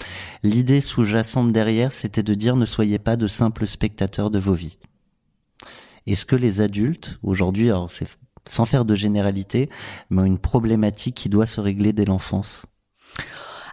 l'idée 0.43 0.81
sous-jacente 0.81 1.53
derrière, 1.53 1.93
c'était 1.93 2.23
de 2.23 2.33
dire 2.33 2.57
ne 2.57 2.65
soyez 2.65 2.99
pas 2.99 3.15
de 3.15 3.27
simples 3.27 3.65
spectateurs 3.67 4.29
de 4.29 4.39
vos 4.39 4.53
vies. 4.53 4.77
Est-ce 6.07 6.25
que 6.25 6.35
les 6.35 6.59
adultes, 6.59 7.19
aujourd'hui, 7.23 7.69
alors 7.69 7.89
c'est 7.89 8.07
sans 8.47 8.65
faire 8.65 8.85
de 8.85 8.95
généralité, 8.95 9.69
mais 10.09 10.25
une 10.25 10.39
problématique 10.39 11.15
qui 11.15 11.29
doit 11.29 11.45
se 11.45 11.61
régler 11.61 11.93
dès 11.93 12.05
l'enfance 12.05 12.65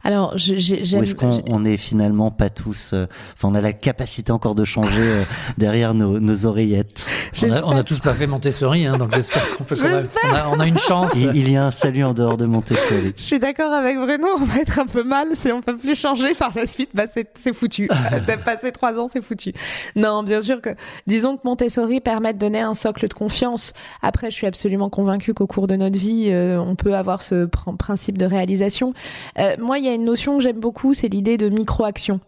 Alors, 0.05 0.33
j'aime. 0.37 1.03
est-ce 1.03 1.15
qu'on 1.15 1.43
on 1.51 1.65
est 1.65 1.77
finalement 1.77 2.31
pas 2.31 2.51
tous, 2.51 2.93
euh, 2.95 3.07
enfin 3.35 3.49
on 3.49 3.55
a 3.55 3.61
la 3.61 3.73
capacité 3.73 4.31
encore 4.33 4.55
de 4.55 4.65
changer 4.65 4.93
euh, 5.01 5.23
derrière 5.59 5.95
nos, 5.95 6.21
nos 6.21 6.47
oreillettes 6.47 7.07
On 7.43 7.51
a, 7.51 7.63
on 7.65 7.77
a 7.77 7.83
tous 7.83 8.01
pas 8.01 8.15
fait 8.15 8.27
Montessori, 8.27 8.87
hein, 8.87 8.97
donc 8.97 9.15
j'espère 9.15 9.57
qu'on 9.57 9.65
peut 9.65 9.77
quand 9.77 9.85
même. 9.89 10.07
On 10.25 10.35
a, 10.35 10.49
on 10.57 10.61
a 10.61 10.67
une 10.67 10.79
chance. 10.79 11.13
il, 11.17 11.37
il 11.37 11.51
y 11.51 11.57
a 11.57 11.67
un 11.67 11.71
salut 11.71 12.05
en 12.05 12.15
dehors 12.15 12.37
de 12.37 12.47
Montessori. 12.47 13.13
Je 13.17 13.23
suis 13.23 13.39
d'accord 13.39 13.73
avec 13.73 13.97
Bruno, 13.99 14.27
on 14.41 14.45
va 14.45 14.61
être 14.61 14.79
un 14.79 14.87
peu 14.87 15.03
mal 15.03 15.29
si 15.35 15.51
on 15.53 15.61
peut 15.63 15.77
plus 15.77 15.95
changer 15.99 16.35
par 16.35 16.53
la 16.55 16.67
suite, 16.67 16.91
bah 16.95 17.05
c'est 17.13 17.29
c'est 17.39 17.53
foutu. 17.55 17.89
T'as 18.27 18.37
passé 18.37 18.73
trois 18.73 18.95
ans, 18.99 19.09
c'est 19.13 19.23
foutu. 19.23 19.53
Non, 19.97 20.23
bien 20.23 20.43
sûr 20.43 20.61
que, 20.61 20.71
disons 21.07 21.37
que 21.37 21.43
Montessori 21.45 22.01
permet 22.01 22.33
de 22.33 22.39
donner 22.39 22.61
un 22.61 22.75
socle 22.75 23.09
de 23.09 23.15
confiance. 23.15 23.73
Après, 24.03 24.31
je 24.31 24.37
suis 24.37 24.47
absolument 24.47 24.91
convaincue 24.91 25.35
qu'au 25.35 25.47
cours 25.47 25.67
de 25.67 25.77
notre 25.77 25.99
vie, 25.99 26.27
euh, 26.29 26.59
on 26.59 26.75
peut 26.77 26.95
avoir 26.95 27.23
ce 27.23 27.47
pr- 27.47 27.77
principe 27.77 28.17
de 28.19 28.25
réalisation. 28.25 28.93
Euh, 29.39 29.55
moi, 29.59 29.79
il 29.79 29.85
y 29.89 29.93
a 29.93 29.95
une 29.95 30.05
notion 30.05 30.37
que 30.37 30.43
j'aime 30.43 30.61
beaucoup, 30.61 30.95
c'est 30.95 31.09
l'idée 31.09 31.37
de 31.37 31.49
micro-action. 31.49 32.21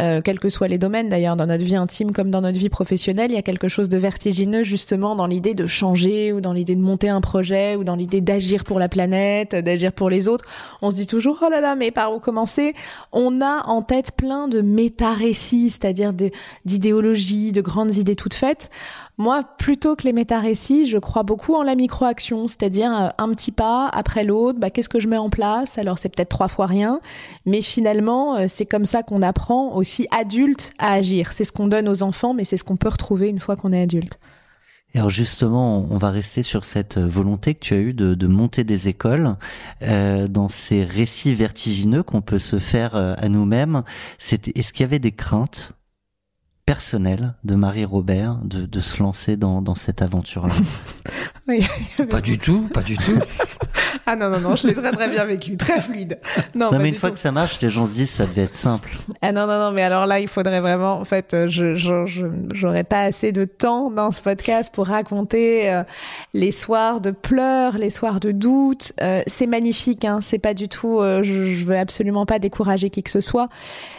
Euh, 0.00 0.20
quels 0.20 0.38
que 0.38 0.48
soient 0.48 0.68
les 0.68 0.78
domaines, 0.78 1.08
d'ailleurs, 1.08 1.36
dans 1.36 1.46
notre 1.46 1.64
vie 1.64 1.76
intime 1.76 2.12
comme 2.12 2.30
dans 2.30 2.40
notre 2.40 2.58
vie 2.58 2.68
professionnelle, 2.68 3.30
il 3.30 3.34
y 3.34 3.38
a 3.38 3.42
quelque 3.42 3.68
chose 3.68 3.88
de 3.88 3.96
vertigineux 3.96 4.62
justement 4.62 5.16
dans 5.16 5.26
l'idée 5.26 5.54
de 5.54 5.66
changer 5.66 6.32
ou 6.32 6.40
dans 6.40 6.52
l'idée 6.52 6.76
de 6.76 6.80
monter 6.80 7.08
un 7.08 7.20
projet 7.20 7.76
ou 7.76 7.84
dans 7.84 7.96
l'idée 7.96 8.20
d'agir 8.20 8.64
pour 8.64 8.78
la 8.78 8.88
planète, 8.88 9.54
d'agir 9.54 9.92
pour 9.92 10.10
les 10.10 10.28
autres. 10.28 10.44
On 10.82 10.90
se 10.90 10.96
dit 10.96 11.06
toujours 11.06 11.38
oh 11.42 11.50
là 11.50 11.60
là, 11.60 11.76
mais 11.76 11.90
par 11.90 12.14
où 12.14 12.20
commencer? 12.20 12.74
On 13.12 13.40
a 13.40 13.66
en 13.66 13.82
tête 13.82 14.12
plein 14.12 14.48
de 14.48 14.60
méta-récits, 14.60 15.70
c'est-à-dire 15.70 16.12
d'idéologies, 16.64 17.52
de 17.52 17.60
grandes 17.60 17.96
idées 17.96 18.16
toutes 18.16 18.34
faites. 18.34 18.70
Moi, 19.18 19.44
plutôt 19.56 19.96
que 19.96 20.02
les 20.02 20.12
méta-récits, 20.12 20.86
je 20.86 20.98
crois 20.98 21.22
beaucoup 21.22 21.54
en 21.54 21.62
la 21.62 21.74
micro-action, 21.74 22.48
c'est-à-dire 22.48 22.94
euh, 22.94 23.08
un 23.16 23.30
petit 23.30 23.50
pas 23.50 23.88
après 23.88 24.24
l'autre. 24.24 24.58
Bah, 24.58 24.68
qu'est-ce 24.68 24.90
que 24.90 25.00
je 25.00 25.08
mets 25.08 25.16
en 25.16 25.30
place? 25.30 25.78
Alors 25.78 25.98
c'est 25.98 26.10
peut-être 26.10 26.28
trois 26.28 26.48
fois 26.48 26.66
rien, 26.66 27.00
mais 27.46 27.62
finalement, 27.62 28.36
euh, 28.36 28.44
c'est 28.46 28.66
comme 28.66 28.84
ça 28.84 29.02
qu'on 29.02 29.22
apprend 29.22 29.74
aussi 29.74 30.06
adulte 30.10 30.74
à 30.78 30.92
agir. 30.92 31.32
C'est 31.32 31.44
ce 31.44 31.52
qu'on 31.52 31.66
donne 31.66 31.88
aux 31.88 32.02
enfants, 32.02 32.34
mais 32.34 32.44
c'est 32.44 32.58
ce 32.58 32.64
qu'on 32.64 32.76
peut 32.76 32.90
retrouver 32.90 33.30
une 33.30 33.38
fois 33.38 33.56
qu'on 33.56 33.72
est 33.72 33.80
adulte. 33.80 34.18
Alors 34.94 35.10
justement, 35.10 35.86
on- 35.90 35.98
va 35.98 36.10
rester 36.10 36.42
sur 36.42 36.64
cette 36.64 36.98
euh, 36.98 37.06
volonté 37.06 37.54
que 37.54 37.60
tu 37.60 37.72
as 37.72 37.78
eue 37.78 37.94
de, 37.94 38.26
monter 38.26 38.64
des 38.64 38.88
écoles 38.88 39.36
dans 39.80 40.48
ces 40.50 40.84
récits 40.84 41.34
vertigineux 41.34 42.02
qu'on 42.02 42.20
peut 42.20 42.38
se 42.38 42.58
faire 42.58 42.96
à 42.96 43.28
nous-mêmes. 43.28 43.82
Est-ce 44.30 44.72
qu'il 44.72 44.80
y 44.80 44.84
avait 44.84 44.98
des 44.98 45.12
craintes? 45.12 45.72
Personnelles 46.66 47.34
de 47.44 47.54
Marie 47.54 47.84
Robert 47.84 48.38
de, 48.44 48.66
de 48.66 48.80
se 48.80 49.00
lancer 49.02 49.36
dans, 49.36 49.62
dans 49.62 49.74
cette 49.76 50.02
aventure-là? 50.02 50.54
Pas 52.10 52.20
du 52.20 52.38
tout, 52.38 52.66
pas 52.74 52.82
du 52.82 52.96
tout. 52.96 53.18
Ah 54.04 54.16
non, 54.16 54.28
non, 54.30 54.40
non, 54.40 54.56
je 54.56 54.66
l'ai 54.66 54.74
très 54.74 54.90
très 54.90 55.08
bien 55.08 55.24
vécu, 55.24 55.56
très 55.56 55.80
fluide. 55.80 56.18
Non, 56.56 56.70
mais 56.76 56.88
une 56.88 56.96
fois 56.96 57.10
tout. 57.10 57.14
que 57.14 57.20
ça 57.20 57.30
marche, 57.30 57.60
les 57.60 57.70
gens 57.70 57.86
se 57.86 57.92
disent 57.92 58.10
ça 58.10 58.26
devait 58.26 58.42
être 58.42 58.56
simple. 58.56 58.96
Ah 59.22 59.30
non, 59.30 59.46
non, 59.46 59.56
non, 59.58 59.70
mais 59.70 59.82
alors 59.82 60.06
là, 60.06 60.18
il 60.18 60.26
faudrait 60.26 60.60
vraiment, 60.60 60.98
en 60.98 61.04
fait, 61.04 61.34
euh, 61.34 61.46
je, 61.48 61.76
je, 61.76 62.04
je- 62.06 62.26
j'aurais 62.52 62.82
pas 62.82 63.02
assez 63.02 63.30
de 63.30 63.44
temps 63.44 63.90
dans 63.92 64.10
ce 64.10 64.20
podcast 64.20 64.74
pour 64.74 64.88
raconter 64.88 65.70
euh, 65.72 65.84
les 66.34 66.50
soirs 66.50 67.00
de 67.00 67.12
pleurs, 67.12 67.78
les 67.78 67.90
soirs 67.90 68.18
de 68.18 68.32
doute. 68.32 68.92
Euh, 69.00 69.22
c'est 69.28 69.46
magnifique, 69.46 70.04
hein, 70.04 70.18
c'est 70.22 70.40
pas 70.40 70.52
du 70.54 70.68
tout, 70.68 70.98
euh, 70.98 71.22
je, 71.22 71.42
je 71.44 71.64
veux 71.64 71.78
absolument 71.78 72.26
pas 72.26 72.40
décourager 72.40 72.90
qui 72.90 73.04
que 73.04 73.10
ce 73.10 73.20
soit. 73.20 73.48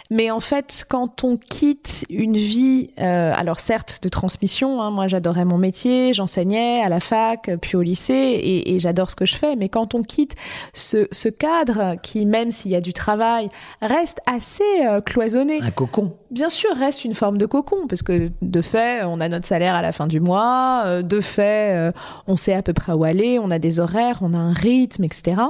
Mais 0.09 0.31
en 0.31 0.39
fait, 0.41 0.85
quand 0.89 1.23
on 1.23 1.37
quitte 1.37 2.05
une 2.09 2.35
vie, 2.35 2.56
euh, 2.99 3.33
alors 3.35 3.59
certes 3.59 3.99
de 4.01 4.09
transmission, 4.09 4.81
hein, 4.81 4.91
moi 4.91 5.07
j'adorais 5.07 5.45
mon 5.45 5.57
métier, 5.57 6.13
j'enseignais 6.13 6.81
à 6.81 6.89
la 6.89 6.99
fac, 6.99 7.49
puis 7.61 7.75
au 7.75 7.81
lycée, 7.81 8.13
et, 8.13 8.75
et 8.75 8.79
j'adore 8.79 9.11
ce 9.11 9.15
que 9.15 9.25
je 9.25 9.35
fais. 9.35 9.55
Mais 9.55 9.69
quand 9.69 9.95
on 9.95 10.03
quitte 10.03 10.35
ce, 10.73 11.07
ce 11.11 11.29
cadre 11.29 11.95
qui, 12.01 12.25
même 12.25 12.51
s'il 12.51 12.71
y 12.71 12.75
a 12.75 12.81
du 12.81 12.93
travail, 12.93 13.49
reste 13.81 14.19
assez 14.25 14.63
euh, 14.85 15.01
cloisonné. 15.01 15.59
Un 15.61 15.71
cocon. 15.71 16.13
Bien 16.31 16.49
sûr, 16.49 16.69
reste 16.75 17.05
une 17.05 17.15
forme 17.15 17.37
de 17.37 17.45
cocon, 17.45 17.87
parce 17.87 18.03
que 18.03 18.31
de 18.41 18.61
fait, 18.61 19.03
on 19.03 19.19
a 19.19 19.29
notre 19.29 19.45
salaire 19.45 19.75
à 19.75 19.81
la 19.81 19.91
fin 19.91 20.07
du 20.07 20.19
mois, 20.19 20.83
euh, 20.85 21.01
de 21.01 21.21
fait, 21.21 21.91
on 22.27 22.35
sait 22.35 22.53
à 22.53 22.61
peu 22.61 22.73
près 22.73 22.93
où 22.93 23.03
aller, 23.03 23.39
on 23.39 23.51
a 23.51 23.59
des 23.59 23.79
horaires, 23.79 24.19
on 24.21 24.33
a 24.33 24.37
un 24.37 24.53
rythme, 24.53 25.03
etc. 25.03 25.41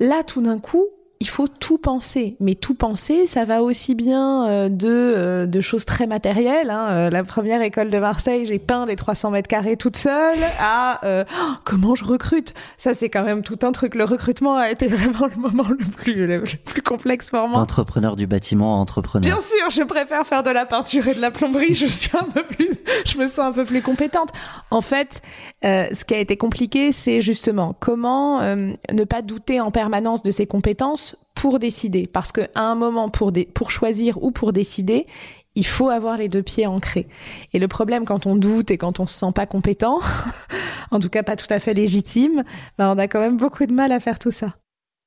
Là, 0.00 0.22
tout 0.24 0.42
d'un 0.42 0.58
coup, 0.58 0.86
il 1.20 1.28
faut 1.28 1.48
tout 1.48 1.78
penser. 1.78 2.36
Mais 2.40 2.54
tout 2.54 2.74
penser, 2.74 3.26
ça 3.26 3.44
va 3.44 3.62
aussi 3.62 3.94
bien 3.94 4.46
euh, 4.46 4.68
de, 4.68 4.88
euh, 4.88 5.46
de 5.46 5.60
choses 5.60 5.84
très 5.84 6.06
matérielles. 6.06 6.70
Hein. 6.70 6.86
Euh, 6.90 7.10
la 7.10 7.24
première 7.24 7.62
école 7.62 7.90
de 7.90 7.98
Marseille, 7.98 8.46
j'ai 8.46 8.58
peint 8.58 8.86
les 8.86 8.96
300 8.96 9.30
mètres 9.30 9.48
carrés 9.48 9.76
toute 9.76 9.96
seule, 9.96 10.38
à 10.60 11.00
oh, 11.04 11.52
comment 11.64 11.94
je 11.94 12.04
recrute? 12.04 12.54
Ça, 12.78 12.94
c'est 12.94 13.08
quand 13.08 13.22
même 13.22 13.42
tout 13.42 13.58
un 13.62 13.72
truc. 13.72 13.94
Le 13.94 14.04
recrutement 14.04 14.56
a 14.56 14.70
été 14.70 14.88
vraiment 14.88 15.26
le 15.26 15.40
moment 15.40 15.66
le 15.68 15.84
plus, 15.84 16.26
le, 16.26 16.42
plus 16.42 16.82
complexe 16.82 17.30
pour 17.30 17.48
moi. 17.48 17.60
Entrepreneur 17.60 18.16
du 18.16 18.26
bâtiment, 18.26 18.80
entrepreneur. 18.80 19.30
Bien 19.30 19.40
sûr, 19.40 19.70
je 19.70 19.82
préfère 19.82 20.26
faire 20.26 20.42
de 20.42 20.50
la 20.50 20.66
peinture 20.66 21.06
et 21.08 21.14
de 21.14 21.20
la 21.20 21.30
plomberie. 21.30 21.74
Je 21.74 21.86
suis 21.86 22.16
un 22.16 22.24
peu 22.24 22.42
plus, 22.42 22.70
je 23.06 23.18
me 23.18 23.28
sens 23.28 23.40
un 23.40 23.52
peu 23.52 23.64
plus 23.64 23.82
compétente. 23.82 24.30
En 24.70 24.80
fait, 24.80 25.22
ce 25.62 26.04
qui 26.04 26.14
a 26.14 26.18
été 26.18 26.36
compliqué, 26.36 26.92
c'est 26.92 27.20
justement 27.20 27.74
comment 27.78 28.40
ne 28.40 29.04
pas 29.04 29.22
douter 29.22 29.60
en 29.60 29.70
permanence 29.70 30.22
de 30.22 30.30
ses 30.30 30.46
compétences 30.46 31.03
pour 31.34 31.58
décider. 31.58 32.06
Parce 32.10 32.32
qu'à 32.32 32.48
un 32.54 32.74
moment, 32.74 33.08
pour, 33.08 33.32
pour 33.54 33.70
choisir 33.70 34.22
ou 34.22 34.30
pour 34.30 34.52
décider, 34.52 35.06
il 35.54 35.66
faut 35.66 35.88
avoir 35.88 36.18
les 36.18 36.28
deux 36.28 36.42
pieds 36.42 36.66
ancrés. 36.66 37.06
Et 37.52 37.58
le 37.58 37.68
problème 37.68 38.04
quand 38.04 38.26
on 38.26 38.36
doute 38.36 38.70
et 38.70 38.78
quand 38.78 39.00
on 39.00 39.06
se 39.06 39.14
sent 39.14 39.32
pas 39.34 39.46
compétent, 39.46 40.00
en 40.90 40.98
tout 40.98 41.08
cas 41.08 41.22
pas 41.22 41.36
tout 41.36 41.46
à 41.50 41.60
fait 41.60 41.74
légitime, 41.74 42.44
ben 42.78 42.92
on 42.94 42.98
a 42.98 43.08
quand 43.08 43.20
même 43.20 43.36
beaucoup 43.36 43.66
de 43.66 43.72
mal 43.72 43.92
à 43.92 44.00
faire 44.00 44.18
tout 44.18 44.30
ça. 44.30 44.54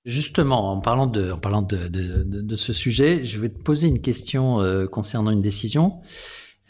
Justement, 0.06 0.72
en 0.72 0.80
parlant 0.80 1.06
de, 1.06 1.32
en 1.32 1.38
parlant 1.38 1.62
de, 1.62 1.75
de, 1.89 2.24
de, 2.24 2.56
ce 2.56 2.72
sujet, 2.72 3.25
je 3.25 3.39
vais 3.42 3.50
te 3.50 3.62
poser 3.62 3.88
une 3.88 4.00
question 4.00 4.62
euh, 4.62 4.88
concernant 4.88 5.32
une 5.32 5.42
décision. 5.42 6.00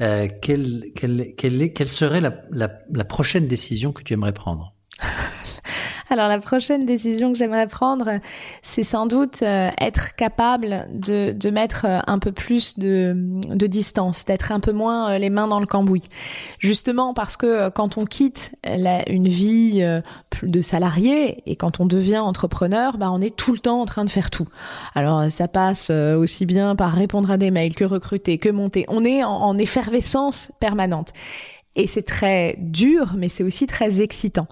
Euh, 0.02 0.28
quelle, 0.42 0.86
quelle, 0.96 1.36
quelle, 1.38 1.62
est, 1.62 1.72
quelle 1.72 1.90
serait 1.90 2.20
la, 2.20 2.42
la, 2.50 2.72
la 2.92 3.06
prochaine 3.06 3.48
décision 3.48 3.92
que 3.92 4.02
tu 4.02 4.14
aimerais 4.14 4.34
prendre? 4.34 4.74
alors 6.10 6.28
la 6.28 6.40
prochaine 6.40 6.86
décision 6.86 7.32
que 7.32 7.38
j'aimerais 7.38 7.68
prendre, 7.68 8.20
c'est 8.62 8.84
sans 8.84 9.06
doute 9.06 9.42
euh, 9.42 9.70
être 9.80 10.16
capable 10.16 10.88
de, 10.94 11.34
de 11.34 11.50
mettre 11.50 11.86
euh, 11.86 12.00
un 12.08 12.20
peu 12.20 12.32
plus 12.32 12.78
de, 12.80 13.14
de 13.16 13.68
distance, 13.68 14.26
d'être 14.26 14.52
un 14.52 14.60
peu 14.60 14.72
moins 14.72 15.12
euh, 15.12 15.18
les 15.18 15.30
mains 15.30 15.48
dans 15.48 15.60
le 15.60 15.66
cambouis. 15.66 16.08
Justement 16.60 17.14
parce 17.14 17.38
que 17.38 17.70
quand 17.70 17.98
on 17.98 18.06
quitte 18.06 18.56
la, 18.64 19.08
une 19.10 19.28
vie 19.28 19.84
de 20.44 20.62
salarié 20.62 21.42
et 21.46 21.56
quand 21.56 21.80
on 21.80 21.86
devient 21.86 22.20
entrepreneur, 22.20 22.98
bah 22.98 23.10
on 23.12 23.22
est 23.22 23.36
tout 23.36 23.52
le 23.52 23.60
temps 23.60 23.82
en 23.82 23.86
train 23.86 24.06
de 24.06 24.10
faire 24.10 24.30
tout. 24.30 24.48
Alors 24.96 25.32
ça 25.32 25.48
passe 25.48 25.90
aussi 25.90 26.46
bien 26.46 26.76
par 26.76 26.94
répondre 26.94 27.32
à 27.32 27.38
des 27.38 27.52
mails 27.52 27.76
que 27.76 27.86
recruter, 27.86 28.38
que 28.38 28.50
monter. 28.50 28.86
On 28.88 29.06
est 29.06 29.24
en 29.24 29.58
effervescence 29.58 30.52
permanente. 30.60 31.14
Et 31.76 31.86
c'est 31.88 32.04
très 32.04 32.56
dur, 32.60 33.14
mais 33.16 33.30
c'est 33.30 33.44
aussi 33.44 33.68
très 33.68 34.02
excitant. 34.02 34.48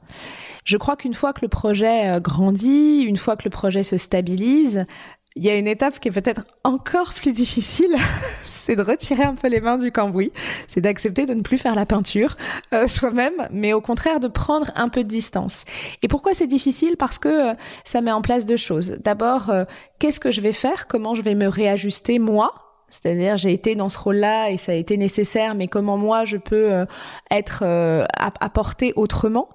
Je 0.65 0.77
crois 0.77 0.95
qu'une 0.95 1.13
fois 1.13 1.31
que 1.31 1.41
le 1.43 1.47
projet 1.47 2.09
euh, 2.09 2.19
grandit, 2.19 3.03
une 3.03 3.17
fois 3.17 3.37
que 3.37 3.43
le 3.45 3.51
projet 3.51 3.83
se 3.83 3.97
stabilise, 3.97 4.83
il 5.35 5.43
y 5.43 5.49
a 5.49 5.57
une 5.57 5.67
étape 5.67 5.99
qui 5.99 6.07
est 6.07 6.11
peut-être 6.11 6.43
encore 6.63 7.13
plus 7.13 7.33
difficile. 7.33 7.95
c'est 8.47 8.75
de 8.75 8.81
retirer 8.81 9.23
un 9.23 9.35
peu 9.35 9.47
les 9.47 9.61
mains 9.61 9.77
du 9.77 9.91
cambouis, 9.91 10.31
c'est 10.67 10.81
d'accepter 10.81 11.27
de 11.27 11.35
ne 11.35 11.43
plus 11.43 11.59
faire 11.59 11.75
la 11.75 11.85
peinture 11.85 12.35
euh, 12.73 12.87
soi-même, 12.87 13.47
mais 13.51 13.73
au 13.73 13.81
contraire 13.81 14.19
de 14.19 14.27
prendre 14.27 14.71
un 14.75 14.89
peu 14.89 15.03
de 15.03 15.07
distance. 15.07 15.65
Et 16.01 16.07
pourquoi 16.07 16.33
c'est 16.33 16.47
difficile? 16.47 16.97
Parce 16.97 17.19
que 17.19 17.51
euh, 17.51 17.53
ça 17.83 18.01
met 18.01 18.11
en 18.11 18.23
place 18.23 18.47
deux 18.47 18.57
choses. 18.57 18.97
D'abord, 19.03 19.53
qu'est-ce 19.99 20.19
que 20.19 20.31
je 20.31 20.41
vais 20.41 20.53
faire? 20.53 20.87
Comment 20.87 21.13
je 21.13 21.21
vais 21.21 21.35
me 21.35 21.47
réajuster 21.47 22.17
moi? 22.17 22.55
C'est-à-dire, 22.89 23.37
j'ai 23.37 23.53
été 23.53 23.75
dans 23.75 23.89
ce 23.89 23.99
rôle-là 23.99 24.49
et 24.49 24.57
ça 24.57 24.71
a 24.71 24.75
été 24.75 24.97
nécessaire, 24.97 25.53
mais 25.53 25.67
comment 25.67 25.97
moi 25.97 26.25
je 26.25 26.37
peux 26.37 26.85
être 27.29 27.63
apporté 28.39 28.93
autrement? 28.95 29.49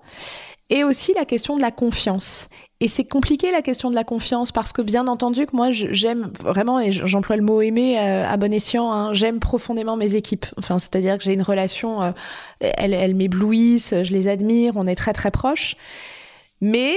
Et 0.71 0.85
aussi 0.85 1.13
la 1.15 1.25
question 1.25 1.57
de 1.57 1.61
la 1.61 1.73
confiance. 1.73 2.49
Et 2.79 2.89
c'est 2.89 3.05
compliqué 3.05 3.51
la 3.51 3.61
question 3.61 3.91
de 3.91 3.95
la 3.95 4.05
confiance 4.05 4.53
parce 4.53 4.73
que 4.73 4.81
bien 4.81 5.07
entendu 5.07 5.45
que 5.45 5.55
moi 5.55 5.71
j'aime 5.71 6.33
vraiment 6.41 6.81
et 6.81 6.93
j'emploie 6.93 7.37
le 7.37 7.43
mot 7.43 7.61
aimer 7.61 7.99
euh, 7.99 8.27
à 8.27 8.37
bon 8.39 8.53
escient. 8.53 8.91
Hein, 8.91 9.13
j'aime 9.13 9.39
profondément 9.39 9.97
mes 9.97 10.15
équipes. 10.15 10.47
Enfin, 10.57 10.79
c'est-à-dire 10.79 11.19
que 11.19 11.25
j'ai 11.25 11.35
une 11.35 11.43
relation, 11.43 12.03
euh, 12.03 12.13
elles, 12.61 13.15
m'éblouissent, 13.15 13.95
je 14.03 14.13
les 14.13 14.29
admire, 14.29 14.75
on 14.77 14.87
est 14.87 14.95
très 14.95 15.13
très 15.13 15.31
proches. 15.31 15.77
Mais 16.63 16.95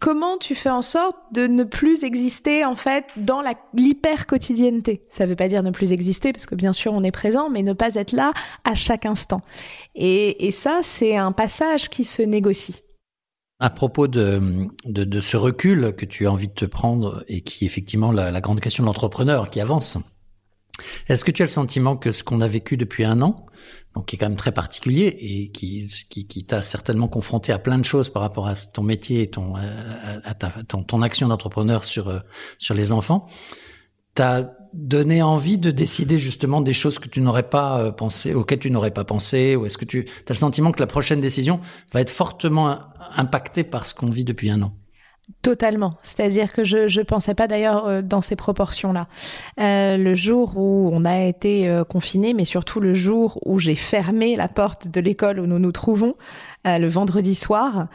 comment 0.00 0.36
tu 0.36 0.56
fais 0.56 0.70
en 0.70 0.82
sorte 0.82 1.16
de 1.30 1.46
ne 1.46 1.62
plus 1.62 2.02
exister 2.02 2.64
en 2.64 2.74
fait 2.74 3.04
dans 3.16 3.42
l'hyper 3.74 4.26
quotidienneté 4.26 5.02
Ça 5.10 5.26
veut 5.26 5.36
pas 5.36 5.46
dire 5.46 5.62
ne 5.62 5.70
plus 5.70 5.92
exister 5.92 6.32
parce 6.32 6.46
que 6.46 6.56
bien 6.56 6.72
sûr 6.72 6.92
on 6.92 7.04
est 7.04 7.12
présent, 7.12 7.50
mais 7.50 7.62
ne 7.62 7.74
pas 7.74 7.94
être 7.94 8.12
là 8.12 8.32
à 8.64 8.74
chaque 8.74 9.06
instant. 9.06 9.42
Et 9.94 10.50
ça 10.50 10.80
c'est 10.82 11.16
un 11.16 11.30
passage 11.30 11.88
qui 11.88 12.04
se 12.04 12.22
négocie. 12.22 12.82
À 13.60 13.70
propos 13.70 14.08
de, 14.08 14.40
de, 14.86 15.04
de, 15.04 15.20
ce 15.20 15.36
recul 15.36 15.92
que 15.94 16.06
tu 16.06 16.26
as 16.26 16.32
envie 16.32 16.48
de 16.48 16.54
te 16.54 16.64
prendre 16.64 17.24
et 17.28 17.42
qui 17.42 17.64
est 17.64 17.66
effectivement 17.66 18.10
la, 18.10 18.30
la 18.30 18.40
grande 18.40 18.60
question 18.60 18.82
de 18.82 18.86
l'entrepreneur 18.86 19.50
qui 19.50 19.60
avance, 19.60 19.98
est-ce 21.08 21.24
que 21.24 21.30
tu 21.30 21.42
as 21.42 21.46
le 21.46 21.50
sentiment 21.50 21.96
que 21.96 22.12
ce 22.12 22.22
qu'on 22.22 22.40
a 22.40 22.48
vécu 22.48 22.76
depuis 22.76 23.04
un 23.04 23.20
an, 23.22 23.46
donc 23.94 24.06
qui 24.06 24.16
est 24.16 24.18
quand 24.18 24.28
même 24.28 24.36
très 24.36 24.52
particulier 24.52 25.16
et 25.20 25.50
qui, 25.50 25.90
qui, 26.08 26.26
qui 26.26 26.44
t'a 26.44 26.62
certainement 26.62 27.08
confronté 27.08 27.52
à 27.52 27.58
plein 27.58 27.78
de 27.78 27.84
choses 27.84 28.08
par 28.08 28.22
rapport 28.22 28.46
à 28.46 28.54
ton 28.54 28.82
métier 28.82 29.22
et 29.22 29.30
ton, 29.30 29.54
à, 29.56 30.34
ta, 30.34 30.52
ton, 30.66 31.02
action 31.02 31.28
d'entrepreneur 31.28 31.84
sur, 31.84 32.08
euh, 32.08 32.20
sur 32.58 32.74
les 32.74 32.92
enfants, 32.92 33.26
t'as 34.14 34.50
donné 34.72 35.22
envie 35.22 35.58
de 35.58 35.72
décider 35.72 36.18
justement 36.18 36.60
des 36.60 36.72
choses 36.72 36.98
que 36.98 37.08
tu 37.08 37.20
n'aurais 37.20 37.48
pas 37.48 37.80
euh, 37.80 37.90
pensé, 37.90 38.34
auxquelles 38.34 38.60
tu 38.60 38.70
n'aurais 38.70 38.92
pas 38.92 39.04
pensé, 39.04 39.56
ou 39.56 39.66
est-ce 39.66 39.78
que 39.78 39.84
tu 39.84 40.04
as 40.28 40.32
le 40.32 40.38
sentiment 40.38 40.70
que 40.70 40.80
la 40.80 40.86
prochaine 40.86 41.20
décision 41.20 41.60
va 41.92 42.00
être 42.00 42.10
fortement 42.10 42.78
impactée 43.16 43.64
par 43.64 43.86
ce 43.86 43.94
qu'on 43.94 44.10
vit 44.10 44.24
depuis 44.24 44.50
un 44.50 44.62
an 44.62 44.72
Totalement. 45.42 45.94
C'est-à-dire 46.02 46.52
que 46.52 46.64
je 46.64 46.88
je 46.88 47.00
pensais 47.00 47.34
pas 47.34 47.46
d'ailleurs 47.46 47.86
euh, 47.86 48.02
dans 48.02 48.20
ces 48.20 48.36
proportions-là. 48.36 49.06
Euh, 49.60 49.96
le 49.96 50.14
jour 50.14 50.56
où 50.56 50.90
on 50.92 51.04
a 51.04 51.24
été 51.24 51.68
euh, 51.68 51.84
confiné, 51.84 52.34
mais 52.34 52.44
surtout 52.44 52.80
le 52.80 52.94
jour 52.94 53.38
où 53.46 53.58
j'ai 53.58 53.74
fermé 53.74 54.36
la 54.36 54.48
porte 54.48 54.88
de 54.88 55.00
l'école 55.00 55.40
où 55.40 55.46
nous 55.46 55.58
nous 55.58 55.72
trouvons, 55.72 56.14
euh, 56.66 56.78
le 56.78 56.88
vendredi 56.88 57.34
soir, 57.34 57.86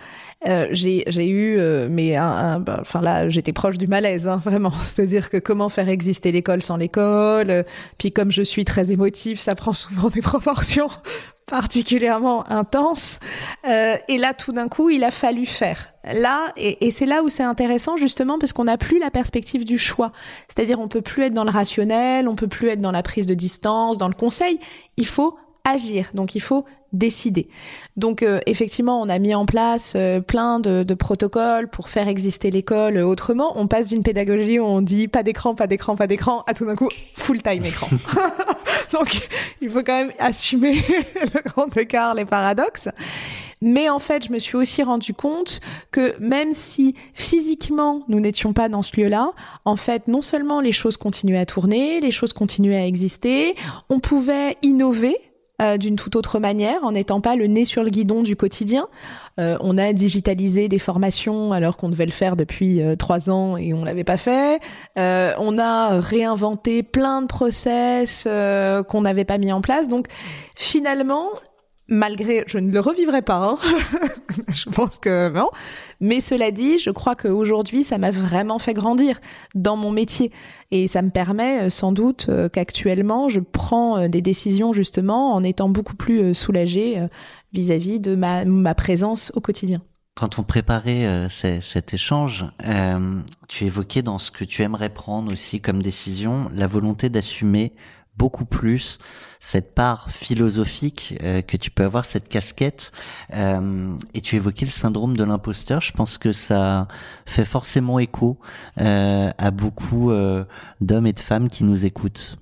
euh, 0.48 0.68
j'ai 0.72 1.30
eu 1.30 1.60
mais 1.90 2.16
un, 2.16 2.60
bah, 2.60 2.78
enfin 2.82 3.02
là 3.02 3.30
j'étais 3.30 3.54
proche 3.54 3.78
du 3.78 3.88
malaise 3.88 4.28
hein, 4.28 4.38
vraiment. 4.44 4.74
C'est-à-dire 4.82 5.30
que 5.30 5.38
comment 5.38 5.70
faire 5.70 5.90
exister 5.90 6.32
l'école 6.32 6.62
sans 6.62 6.78
l'école 6.78 7.66
puis 7.98 8.12
comme 8.12 8.32
je 8.32 8.42
suis 8.42 8.66
très 8.66 8.92
émotive 8.92 9.40
ça 9.40 9.56
prend 9.56 9.74
souvent 9.74 10.10
des 10.10 10.22
proportions 10.24 10.90
particulièrement 11.48 12.50
intenses. 12.52 13.20
Euh, 13.68 13.96
et 14.08 14.18
là 14.18 14.34
tout 14.34 14.52
d'un 14.52 14.68
coup 14.68 14.90
il 14.90 15.04
a 15.04 15.12
fallu 15.12 15.46
faire. 15.46 15.94
Là 16.04 16.52
et, 16.58 16.86
et 16.86 16.92
c'est 16.92 17.06
là 17.06 17.24
où 17.24 17.30
c'est 17.30 17.44
intéressant 17.44 17.98
justement 17.98 18.38
parce 18.40 18.54
qu'on 18.54 18.66
n'a 18.66 18.78
plus 18.78 19.00
la 19.00 19.12
perspective 19.12 19.66
du 19.66 19.78
choix. 19.78 20.12
C'est-à-dire 20.48 20.80
on 20.80 20.88
peut 20.88 21.02
plus 21.02 21.24
être 21.24 21.34
dans 21.34 21.44
le 21.44 21.52
rationnel 21.52 22.28
on 22.28 22.36
peut 22.36 22.48
plus 22.48 22.68
être 22.68 22.82
dans 22.82 22.92
la 22.92 23.04
prise 23.04 23.26
de 23.26 23.34
distance 23.34 23.98
dans 23.98 24.08
le 24.08 24.14
conseil. 24.14 24.60
Il 24.98 25.08
faut 25.08 25.38
agir. 25.64 26.10
Donc 26.14 26.36
il 26.36 26.42
faut 26.42 26.66
décider. 26.98 27.48
Donc 27.98 28.24
euh, 28.24 28.40
effectivement, 28.46 29.02
on 29.02 29.10
a 29.10 29.20
mis 29.20 29.36
en 29.36 29.46
place 29.46 29.94
euh, 29.96 30.22
plein 30.22 30.60
de, 30.60 30.84
de, 30.84 30.94
protocoles 30.94 31.68
pour 31.70 31.90
faire 31.90 32.08
exister 32.08 32.52
l'école 32.52 32.98
autrement. 32.98 33.54
On 33.56 33.68
passe 33.68 33.88
d'une 33.88 34.04
pédagogie 34.04 34.60
où 34.60 34.66
on 34.66 34.82
dit 34.82 35.08
pas 35.08 35.24
d'écran, 35.24 35.56
pas 35.56 35.68
d'écran, 35.68 35.96
pas 35.96 36.08
d'écran, 36.08 36.44
à 36.48 36.54
tout 36.54 36.66
d'un 36.66 36.76
coup 36.76 36.90
full 37.16 37.42
time 37.42 37.64
écran. 37.64 37.88
Donc 38.94 39.28
il 39.62 39.70
faut 39.70 39.84
quand 39.84 40.06
même 40.06 40.14
assumer 40.20 40.76
le 41.34 41.42
grand 41.50 41.76
écart, 41.78 42.16
les 42.16 42.26
paradoxes. 42.26 42.90
Mais 43.62 43.90
en 43.90 44.00
fait, 44.00 44.26
je 44.26 44.32
me 44.32 44.40
suis 44.40 44.58
aussi 44.58 44.84
rendu 44.84 45.14
compte 45.14 45.60
que 45.92 46.16
même 46.20 46.54
si 46.54 46.94
physiquement 47.14 48.04
nous 48.08 48.20
n'étions 48.20 48.54
pas 48.54 48.70
dans 48.70 48.84
ce 48.84 49.00
lieu-là, 49.00 49.32
en 49.64 49.76
fait, 49.76 50.08
non 50.08 50.22
seulement 50.22 50.62
les 50.62 50.72
choses 50.72 50.98
continuaient 50.98 51.40
à 51.40 51.46
tourner, 51.46 52.00
les 52.00 52.12
choses 52.12 52.34
continuaient 52.34 52.78
à 52.78 52.86
exister, 52.86 53.56
on 53.90 54.00
pouvait 54.00 54.58
innover 54.62 55.16
euh, 55.62 55.78
d'une 55.78 55.96
toute 55.96 56.16
autre 56.16 56.40
manière, 56.40 56.84
en 56.84 56.92
n'étant 56.92 57.22
pas 57.22 57.36
le 57.36 57.48
nez 57.48 57.64
sur 57.64 57.84
le 57.84 57.90
guidon 57.90 58.24
du 58.24 58.36
quotidien. 58.36 58.88
Euh, 59.40 59.58
on 59.62 59.78
a 59.78 59.94
digitalisé 59.94 60.68
des 60.68 60.80
formations 60.80 61.54
alors 61.54 61.78
qu'on 61.78 61.88
devait 61.88 62.06
le 62.06 62.12
faire 62.12 62.36
depuis 62.36 62.82
euh, 62.82 62.96
trois 62.96 63.30
ans 63.30 63.56
et 63.56 63.74
on 63.74 63.86
l'avait 63.86 64.04
pas 64.04 64.18
fait. 64.18 64.60
on 64.98 65.58
a 65.58 66.00
réinventé 66.02 66.84
plein 66.84 67.22
de 67.22 67.28
process 67.28 68.28
qu'on 68.88 69.02
n'avait 69.02 69.26
pas 69.26 69.38
mis 69.38 69.52
en 69.52 69.62
place. 69.62 69.88
Donc 69.88 70.08
finalement, 70.56 71.30
malgré, 71.88 72.44
je 72.48 72.58
ne 72.58 72.72
le 72.72 72.80
revivrai 72.80 73.22
pas, 73.22 73.38
hein. 73.38 73.58
je 74.50 74.70
pense 74.70 74.98
que 74.98 75.30
non. 75.30 75.50
Mais 76.02 76.20
cela 76.20 76.52
dit, 76.52 76.80
je 76.80 76.90
crois 76.90 77.16
qu'aujourd'hui, 77.16 77.84
ça 77.84 77.98
m'a 77.98 78.12
vraiment 78.12 78.60
fait 78.60 78.74
grandir 78.74 79.20
dans 79.54 79.78
mon 79.78 79.92
métier. 79.92 80.32
Et 80.72 80.88
ça 80.88 81.02
me 81.02 81.10
permet 81.10 81.64
euh, 81.64 81.70
sans 81.70 81.92
doute 81.92 82.28
euh, 82.30 82.50
qu'actuellement, 82.50 83.30
je 83.30 83.40
prends 83.40 83.98
euh, 83.98 84.08
des 84.08 84.22
décisions 84.22 84.74
justement 84.74 85.34
en 85.34 85.44
étant 85.44 85.70
beaucoup 85.70 85.96
plus 85.96 86.34
soulagée 86.34 87.08
vis-à-vis 87.54 88.00
de 88.00 88.16
ma, 88.16 88.46
ma 88.46 88.74
présence 88.76 89.32
au 89.36 89.42
quotidien. 89.42 89.82
Quand 90.16 90.40
on 90.40 90.44
préparait 90.44 91.28
cet 91.30 91.94
échange, 91.94 92.44
tu 93.50 93.66
évoquais 93.66 94.02
dans 94.02 94.18
ce 94.18 94.32
que 94.32 94.46
tu 94.46 94.62
aimerais 94.62 94.90
prendre 94.90 95.34
aussi 95.34 95.60
comme 95.60 95.82
décision 95.82 96.50
la 96.54 96.68
volonté 96.68 97.10
d'assumer 97.10 97.74
beaucoup 98.18 98.46
plus 98.46 99.00
cette 99.40 99.76
part 99.76 100.10
philosophique 100.10 101.16
euh, 101.22 101.42
que 101.42 101.56
tu 101.56 101.70
peux 101.70 101.84
avoir, 101.84 102.06
cette 102.06 102.28
casquette. 102.30 102.92
Euh, 103.34 103.94
et 104.14 104.22
tu 104.22 104.36
évoquais 104.36 104.66
le 104.66 104.72
syndrome 104.72 105.16
de 105.16 105.24
l'imposteur. 105.24 105.82
Je 105.82 105.92
pense 105.92 106.18
que 106.18 106.32
ça 106.32 106.88
fait 107.26 107.46
forcément 107.46 108.00
écho 108.00 108.40
euh, 108.82 109.32
à 109.38 109.52
beaucoup 109.52 110.12
d'hommes 110.82 111.08
et 111.08 111.14
de 111.14 111.20
femmes 111.20 111.50
qui 111.50 111.64
nous 111.64 111.86
écoutent. 111.86 112.38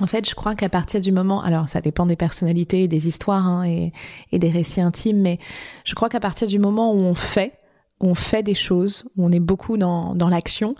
En 0.00 0.06
fait, 0.06 0.28
je 0.28 0.34
crois 0.34 0.54
qu'à 0.54 0.68
partir 0.68 1.00
du 1.00 1.10
moment, 1.10 1.42
alors 1.42 1.68
ça 1.68 1.80
dépend 1.80 2.04
des 2.04 2.16
personnalités, 2.16 2.86
des 2.86 3.08
histoires 3.08 3.46
hein, 3.46 3.64
et, 3.64 3.92
et, 4.30 4.38
des 4.38 4.50
récits 4.50 4.82
intimes, 4.82 5.22
mais 5.22 5.38
je 5.84 5.94
crois 5.94 6.10
qu'à 6.10 6.20
partir 6.20 6.46
du 6.46 6.58
moment 6.58 6.92
où 6.92 6.98
on 6.98 7.14
fait, 7.14 7.58
on 8.00 8.14
fait 8.14 8.42
des 8.42 8.54
choses, 8.54 9.04
on 9.16 9.32
est 9.32 9.40
beaucoup 9.40 9.76
dans, 9.76 10.14
dans 10.14 10.28
l'action, 10.28 10.74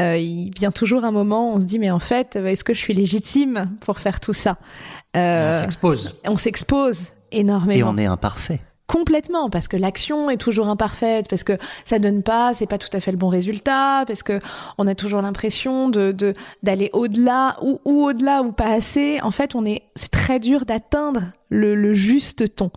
euh, 0.00 0.16
il 0.16 0.50
vient 0.54 0.72
toujours 0.72 1.04
un 1.04 1.10
moment 1.12 1.52
où 1.52 1.56
on 1.56 1.60
se 1.60 1.66
dit 1.66 1.78
mais 1.78 1.90
en 1.90 1.98
fait, 1.98 2.36
est-ce 2.36 2.64
que 2.64 2.74
je 2.74 2.78
suis 2.80 2.94
légitime 2.94 3.70
pour 3.80 3.98
faire 3.98 4.20
tout 4.20 4.32
ça? 4.32 4.56
Euh, 5.16 5.54
On 5.54 5.60
s'expose. 5.60 6.16
On 6.26 6.36
s'expose 6.36 7.06
énormément. 7.32 7.78
Et 7.78 7.82
on 7.82 7.98
est 7.98 8.06
imparfait. 8.06 8.60
Complètement, 8.86 9.50
parce 9.50 9.66
que 9.66 9.76
l'action 9.76 10.30
est 10.30 10.36
toujours 10.36 10.68
imparfaite, 10.68 11.26
parce 11.28 11.42
que 11.42 11.54
ça 11.84 11.98
donne 11.98 12.22
pas, 12.22 12.54
c'est 12.54 12.68
pas 12.68 12.78
tout 12.78 12.88
à 12.92 13.00
fait 13.00 13.10
le 13.10 13.16
bon 13.16 13.26
résultat, 13.26 14.04
parce 14.06 14.22
que 14.22 14.38
on 14.78 14.86
a 14.86 14.94
toujours 14.94 15.22
l'impression 15.22 15.88
de 15.88 16.14
d'aller 16.62 16.90
au-delà 16.92 17.56
ou, 17.62 17.80
ou 17.84 18.04
au-delà 18.04 18.42
ou 18.42 18.52
pas 18.52 18.68
assez. 18.72 19.18
En 19.22 19.32
fait, 19.32 19.56
on 19.56 19.64
est, 19.64 19.82
c'est 19.96 20.12
très 20.12 20.38
dur 20.38 20.66
d'atteindre 20.66 21.22
le, 21.48 21.74
le 21.74 21.94
juste 21.94 22.54
ton. 22.54 22.70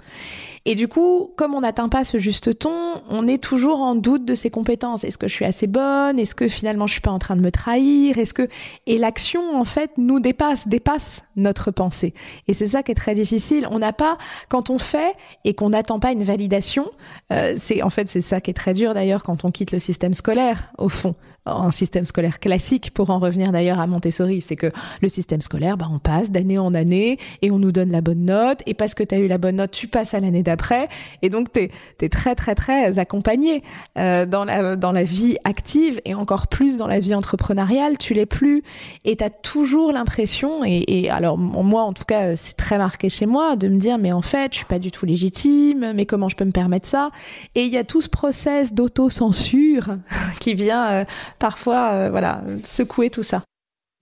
Et 0.66 0.76
du 0.76 0.88
coup, 0.88 1.32
comme 1.36 1.54
on 1.54 1.62
n'atteint 1.62 1.90
pas 1.90 2.04
ce 2.04 2.20
juste 2.20 2.60
ton, 2.60 3.02
on 3.10 3.28
est 3.28 3.42
toujours 3.42 3.80
en 3.80 3.96
doute 3.96 4.26
de 4.26 4.36
ses 4.36 4.50
compétences. 4.50 5.04
Est-ce 5.04 5.18
que 5.18 5.28
je 5.28 5.34
suis 5.34 5.46
assez 5.46 5.68
bonne? 5.68 6.20
Est-ce 6.20 6.36
que 6.36 6.48
finalement 6.48 6.88
je 6.88 6.94
suis 6.94 7.02
pas 7.02 7.12
en 7.12 7.20
train 7.20 7.36
de 7.36 7.42
me 7.42 7.52
trahir? 7.52 8.18
Est-ce 8.18 8.34
que 8.34 8.48
et 8.86 8.98
l'action 8.98 9.58
en 9.58 9.66
fait 9.66 9.92
nous 9.98 10.20
dépasse, 10.20 10.68
dépasse 10.68 11.24
notre 11.36 11.72
pensée. 11.72 12.14
Et 12.48 12.54
c'est 12.54 12.68
ça 12.68 12.84
qui 12.84 12.92
est 12.92 12.96
très 12.96 13.14
difficile. 13.14 13.68
On 13.72 13.80
n'a 13.80 13.94
pas 13.94 14.18
quand 14.50 14.70
on 14.70 14.78
fait 14.78 15.14
et 15.46 15.54
qu'on 15.54 15.70
n'attend 15.70 16.00
pas 16.00 16.12
une 16.12 16.24
validation. 16.24 16.90
Euh, 17.32 17.56
c'est 17.58 17.82
en 17.82 17.90
fait 17.90 18.10
c'est 18.10 18.22
ça 18.22 18.42
qui 18.42 18.52
est 18.52 18.56
très 18.56 18.74
dur 18.74 18.94
d'ailleurs 18.94 19.24
quand 19.24 19.46
on 19.46 19.52
quitte 19.52 19.72
le 19.72 19.80
système 19.80 20.14
scolaire 20.14 20.72
au 20.78 20.90
fond 20.90 21.16
un 21.56 21.72
système 21.72 22.06
scolaire 22.06 22.40
classique, 22.40 22.92
pour 22.94 23.10
en 23.10 23.20
revenir 23.20 23.52
d'ailleurs 23.52 23.80
à 23.80 23.88
Montessori, 23.88 24.42
c'est 24.42 24.56
que 24.56 24.72
le 25.02 25.10
système 25.10 25.42
scolaire, 25.42 25.78
bah, 25.78 25.88
on 25.92 26.00
passe 26.00 26.32
d'année 26.32 26.58
en 26.58 26.74
année 26.74 27.18
et 27.42 27.52
on 27.52 27.60
nous 27.60 27.72
donne 27.72 27.92
la 27.92 28.02
bonne 28.02 28.26
note, 28.26 28.62
et 28.66 28.74
parce 28.74 28.94
que 28.94 29.04
tu 29.04 29.16
as 29.16 29.20
eu 29.20 29.28
la 29.28 29.38
bonne 29.38 29.58
note, 29.58 29.72
tu 29.72 29.88
passes 29.88 30.14
à 30.14 30.20
l'année 30.20 30.44
d'après, 30.44 30.90
et 31.22 31.30
donc 31.30 31.52
tu 31.52 31.70
es, 32.02 32.10
très 32.10 32.36
très 32.36 32.56
très 32.56 33.00
accompagné 33.00 33.64
euh, 33.98 34.26
dans, 34.26 34.46
la, 34.46 34.76
dans 34.76 34.92
la 34.92 35.04
vie 35.04 35.38
active, 35.44 36.02
et 36.06 36.14
encore 36.14 36.48
plus 36.48 36.78
dans 36.78 36.88
la 36.88 37.00
vie 37.00 37.16
entrepreneuriale, 37.16 37.98
tu 37.98 38.14
l'es 38.14 38.26
plus, 38.26 38.64
et 39.06 39.16
tu 39.16 39.24
as 39.24 39.30
toujours 39.30 39.92
l'impression, 39.92 40.64
et, 40.64 41.10
alors 41.10 41.38
moi 41.38 41.84
en 41.84 41.94
tout 41.94 42.06
cas 42.06 42.36
c'est 42.36 42.56
très 42.56 42.78
marqué 42.78 43.10
chez 43.10 43.26
moi, 43.26 43.56
de 43.56 43.68
me 43.68 43.80
dire 43.80 43.98
mais 43.98 44.12
en 44.12 44.22
fait 44.22 44.54
je 44.54 44.58
suis 44.58 44.66
pas 44.66 44.80
du 44.80 44.92
tout 44.92 45.06
légitime, 45.06 45.94
mais 45.94 46.06
comment 46.06 46.30
je 46.30 46.36
peux 46.36 46.46
me 46.46 46.52
permettre 46.52 46.88
ça? 46.88 47.10
Et 47.56 47.64
il 47.64 47.72
y 47.72 47.78
a 47.78 47.84
tout 47.84 48.02
ce 48.02 48.10
process 48.10 48.74
d'auto-censure 48.74 49.98
qui 50.40 50.54
vient... 50.54 50.90
Euh, 50.90 51.06
parfois, 51.40 51.92
euh, 51.94 52.10
voilà, 52.10 52.44
secouer 52.64 53.10
tout 53.10 53.24
ça. 53.24 53.42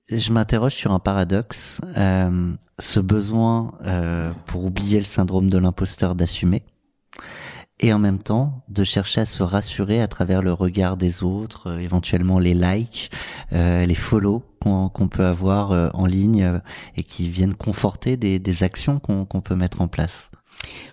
Je 0.10 0.32
m'interroge 0.32 0.74
sur 0.74 0.94
un 0.94 1.00
paradoxe, 1.00 1.82
euh, 1.98 2.54
ce 2.80 3.00
besoin 3.00 3.74
euh, 3.86 4.32
pour 4.46 4.66
oublier 4.66 5.00
le 5.00 5.06
syndrome 5.06 5.50
de 5.50 5.58
l'imposteur 5.58 6.16
d'assumer, 6.16 6.64
et 7.80 7.94
en 7.94 8.00
même 8.00 8.20
temps 8.20 8.64
de 8.70 8.84
chercher 8.84 9.22
à 9.22 9.26
se 9.26 9.44
rassurer 9.44 10.02
à 10.02 10.08
travers 10.08 10.42
le 10.42 10.54
regard 10.54 10.96
des 10.96 11.24
autres, 11.24 11.78
éventuellement 11.80 12.40
les 12.40 12.54
likes, 12.54 13.12
les 13.52 13.96
follow 13.96 14.44
qu'on 14.62 15.08
peut 15.10 15.26
avoir 15.26 15.94
en 15.94 16.08
ligne 16.08 16.60
et 16.96 17.04
qui 17.04 17.30
viennent 17.30 17.54
conforter 17.54 18.18
des, 18.18 18.64
actions 18.64 19.00
qu'on 19.00 19.42
peut 19.42 19.56
mettre 19.56 19.82
en 19.82 19.88
place. 19.88 20.32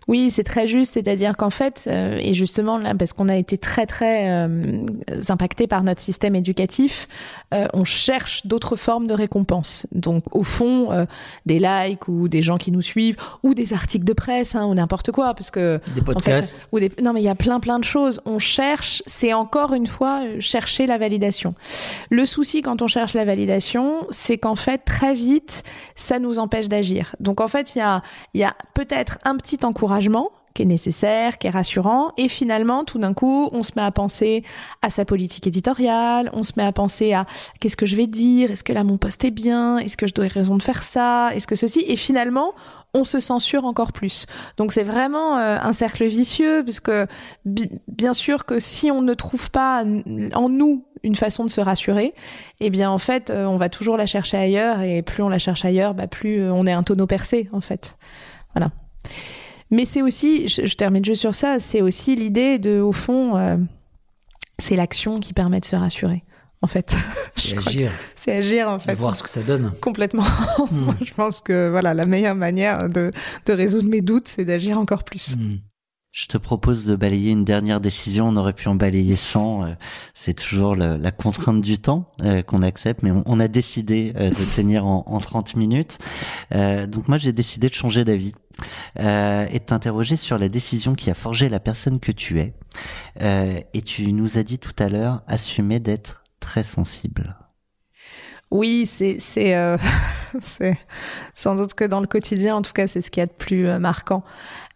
Oui, 0.07 0.31
c'est 0.31 0.45
très 0.45 0.67
juste, 0.67 0.95
c'est-à-dire 0.95 1.37
qu'en 1.37 1.51
fait, 1.51 1.85
euh, 1.87 2.19
et 2.21 2.35
justement 2.35 2.79
là, 2.79 2.95
parce 2.95 3.13
qu'on 3.13 3.29
a 3.29 3.37
été 3.37 3.59
très 3.59 3.87
très 3.87 4.31
euh, 4.31 4.85
impacté 5.29 5.67
par 5.67 5.83
notre 5.83 6.01
système 6.01 6.35
éducatif, 6.35 7.09
euh, 7.53 7.67
on 7.73 7.85
cherche 7.85 8.47
d'autres 8.47 8.77
formes 8.77 9.07
de 9.07 9.15
récompenses. 9.15 9.87
Donc 9.93 10.35
au 10.35 10.43
fond, 10.43 10.89
des 11.47 11.59
likes 11.59 12.09
ou 12.09 12.29
des 12.29 12.43
gens 12.43 12.59
qui 12.59 12.71
nous 12.71 12.83
suivent, 12.83 13.17
ou 13.43 13.55
des 13.55 13.73
articles 13.73 14.05
de 14.05 14.13
presse, 14.13 14.55
hein, 14.55 14.67
ou 14.67 14.75
n'importe 14.75 15.13
quoi, 15.13 15.35
parce 15.35 15.51
que 15.51 15.81
des 15.95 16.03
podcasts. 16.03 16.69
ou 16.73 16.81
des... 16.81 16.91
non 17.03 17.13
mais 17.13 17.21
il 17.21 17.25
y 17.25 17.29
a 17.29 17.35
plein 17.35 17.61
plein 17.61 17.79
de 17.79 17.85
choses. 17.85 18.21
On 18.27 18.39
cherche, 18.39 19.03
c'est 19.07 19.33
encore 19.33 19.73
une 19.73 19.87
fois 19.87 20.23
chercher 20.41 20.87
la 20.87 20.99
validation. 20.99 21.55
Le 22.11 22.27
souci 22.27 22.63
quand 22.63 22.83
on 22.83 22.89
cherche 22.89 23.15
la 23.15 23.25
validation, 23.25 24.07
c'est 24.11 24.39
qu'en 24.39 24.55
fait 24.57 24.79
très 24.79 25.15
vite, 25.15 25.63
ça 25.97 26.19
nous 26.19 26.39
empêche 26.39 26.69
d'agir. 26.69 27.17
Donc 27.21 27.41
en 27.41 27.49
fait, 27.49 27.75
il 27.75 27.79
y 27.79 27.83
a 27.83 28.03
il 28.35 28.41
y 28.41 28.45
a 28.45 28.55
peut-être 28.75 29.19
un 29.25 29.37
petit 29.37 29.59
encouragement 29.63 29.94
qui 30.55 30.63
est 30.63 30.67
nécessaire, 30.67 31.39
qui 31.39 31.49
est 31.49 31.51
rassurant, 31.51 32.13
et 32.17 32.29
finalement, 32.29 32.85
tout 32.85 32.99
d'un 32.99 33.13
coup, 33.13 33.49
on 33.53 33.65
se 33.65 33.73
met 33.75 33.83
à 33.83 33.91
penser 33.91 34.45
à 34.83 34.91
sa 34.91 35.05
politique 35.05 35.49
éditoriale, 35.49 36.31
on 36.33 36.45
se 36.45 36.53
met 36.57 36.63
à 36.63 36.71
penser 36.71 37.13
à 37.13 37.27
qu'est-ce 37.59 37.77
que 37.77 37.87
je 37.87 37.97
vais 37.97 38.07
dire, 38.07 38.53
est-ce 38.53 38.63
que 38.63 38.73
là 38.73 38.85
mon 38.85 38.97
poste 38.97 39.25
est 39.25 39.33
bien, 39.33 39.79
est-ce 39.79 39.97
que 39.97 40.07
je 40.07 40.15
dois 40.15 40.29
raison 40.29 40.57
de 40.57 40.63
faire 40.63 40.85
ça, 40.85 41.31
est-ce 41.35 41.49
que 41.49 41.57
ceci, 41.57 41.85
et 41.89 41.97
finalement, 41.97 42.55
on 42.95 43.03
se 43.03 43.19
censure 43.19 43.65
encore 43.65 43.93
plus. 43.93 44.27
Donc 44.57 44.73
c'est 44.73 44.85
vraiment 44.85 45.37
euh, 45.37 45.59
un 45.61 45.73
cercle 45.73 46.05
vicieux, 46.05 46.63
puisque 46.63 46.93
bien 47.45 48.15
sûr 48.15 48.47
que 48.47 48.61
si 48.61 48.93
on 48.93 49.03
ne 49.03 49.15
trouve 49.15 49.51
pas 49.51 49.85
en 50.35 50.49
nous 50.49 50.85
une 51.03 51.17
façon 51.17 51.45
de 51.45 51.51
se 51.51 51.61
rassurer, 51.61 52.15
eh 52.61 52.71
bien 52.71 52.91
en 52.91 52.99
fait, 52.99 53.31
euh, 53.31 53.47
on 53.47 53.57
va 53.57 53.69
toujours 53.69 53.97
la 53.97 54.07
chercher 54.07 54.37
ailleurs, 54.37 54.81
et 54.83 55.03
plus 55.03 55.25
on 55.25 55.29
la 55.29 55.41
cherche 55.41 55.65
ailleurs, 55.65 55.95
bah, 55.95 56.07
plus 56.07 56.41
euh, 56.41 56.53
on 56.53 56.65
est 56.67 56.73
un 56.73 56.85
tonneau 56.85 57.09
percé, 57.09 57.49
en 57.53 57.61
fait. 57.61 57.97
Voilà. 58.55 58.71
Mais 59.71 59.85
c'est 59.85 60.03
aussi, 60.03 60.49
je, 60.49 60.75
termine 60.75 61.05
juste 61.05 61.21
sur 61.21 61.35
ça, 61.35 61.59
c'est 61.59 61.81
aussi 61.81 62.17
l'idée 62.17 62.59
de, 62.59 62.81
au 62.81 62.93
fond, 62.93 63.37
euh, 63.37 63.57
c'est 64.59 64.77
l'action 64.77 65.21
qui 65.21 65.33
permet 65.33 65.61
de 65.61 65.65
se 65.65 65.77
rassurer. 65.77 66.23
En 66.63 66.67
fait, 66.67 66.95
c'est 67.37 67.59
agir. 67.59 67.93
C'est 68.17 68.37
agir 68.37 68.69
en 68.71 68.79
fait. 68.79 68.93
Et 68.93 68.95
voir 68.95 69.17
ce 69.17 69.23
que 69.23 69.29
ça 69.29 69.43
donne. 69.43 69.73
Complètement. 69.81 70.25
Hmm. 70.71 70.93
je 71.05 71.13
pense 71.13 71.41
que 71.41 71.69
voilà, 71.69 71.93
la 71.93 72.07
meilleure 72.07 72.35
manière 72.35 72.89
de, 72.89 73.11
de 73.45 73.53
résoudre 73.53 73.89
mes 73.89 74.01
doutes, 74.01 74.29
c'est 74.29 74.45
d'agir 74.45 74.79
encore 74.79 75.05
plus. 75.05 75.37
Hmm. 75.37 75.57
Je 76.15 76.27
te 76.27 76.39
propose 76.39 76.85
de 76.85 76.95
balayer 76.95 77.33
une 77.33 77.45
dernière 77.45 77.81
décision. 77.81 78.29
On 78.29 78.37
aurait 78.37 78.53
pu 78.53 78.69
en 78.69 78.77
balayer 78.77 79.17
100. 79.17 79.65
Euh, 79.65 79.75
c'est 80.15 80.35
toujours 80.35 80.77
la 80.77 81.11
contrainte 81.11 81.61
du 81.61 81.79
temps 81.79 82.13
euh, 82.23 82.41
qu'on 82.43 82.63
accepte, 82.63 83.03
mais 83.03 83.11
on, 83.27 83.41
a 83.41 83.49
décidé 83.49 84.13
euh, 84.15 84.31
de 84.31 84.55
tenir 84.57 84.87
en, 84.87 85.03
en 85.09 85.19
30 85.19 85.57
minutes. 85.57 85.99
donc 86.53 87.09
moi, 87.09 87.17
j'ai 87.17 87.33
décidé 87.33 87.69
de 87.69 87.75
changer 87.75 88.05
d'avis 88.05 88.33
et 88.97 89.59
de 89.59 89.65
t'interroger 89.67 90.17
sur 90.17 90.39
la 90.39 90.49
décision 90.49 90.95
qui 90.95 91.11
a 91.11 91.15
forgé 91.15 91.49
la 91.49 91.59
personne 91.59 91.99
que 91.99 92.13
tu 92.13 92.39
es. 92.39 92.55
et 93.21 93.83
tu 93.83 94.13
nous 94.13 94.39
as 94.39 94.45
dit 94.45 94.61
tout 94.61 94.77
à 94.79 94.89
l'heure 94.89 95.23
assumer 95.27 95.81
d'être 95.81 96.23
très 96.39 96.63
sensible. 96.63 97.37
Oui, 98.55 98.87
c'est 98.87 99.19
c'est 100.41 100.79
sans 101.35 101.55
doute 101.55 101.75
que 101.75 101.85
dans 101.85 102.01
le 102.01 102.07
quotidien, 102.07 102.57
en 102.57 102.63
tout 102.63 102.73
cas, 102.73 102.87
c'est 102.87 103.01
ce 103.01 103.11
qui 103.11 103.21
est 103.21 103.27
de 103.27 103.33
plus 103.33 103.67
marquant. 103.79 104.23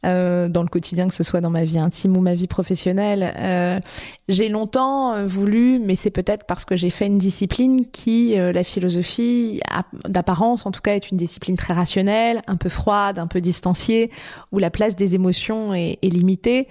Euh, 0.06 0.48
dans 0.48 0.62
le 0.62 0.68
quotidien, 0.68 1.08
que 1.08 1.14
ce 1.14 1.24
soit 1.24 1.40
dans 1.40 1.50
ma 1.50 1.64
vie 1.64 1.80
intime 1.80 2.16
ou 2.16 2.20
ma 2.20 2.36
vie 2.36 2.46
professionnelle. 2.46 3.34
Euh, 3.36 3.80
j'ai 4.28 4.48
longtemps 4.48 5.12
euh, 5.12 5.26
voulu, 5.26 5.80
mais 5.80 5.96
c'est 5.96 6.12
peut-être 6.12 6.46
parce 6.46 6.64
que 6.64 6.76
j'ai 6.76 6.90
fait 6.90 7.06
une 7.06 7.18
discipline 7.18 7.84
qui, 7.90 8.36
la 8.36 8.62
philosophie, 8.62 9.60
d'apparence 10.08 10.66
en 10.66 10.70
tout 10.70 10.82
cas, 10.82 10.94
est 10.94 11.10
une 11.10 11.16
discipline 11.16 11.56
très 11.56 11.74
rationnelle, 11.74 12.42
un 12.46 12.56
peu 12.56 12.68
froide, 12.68 13.18
un 13.18 13.26
peu 13.26 13.40
distanciée, 13.40 14.12
où 14.52 14.60
la 14.60 14.70
place 14.70 14.94
des 14.94 15.16
émotions 15.16 15.74
est 15.74 15.98
limitée. 16.02 16.68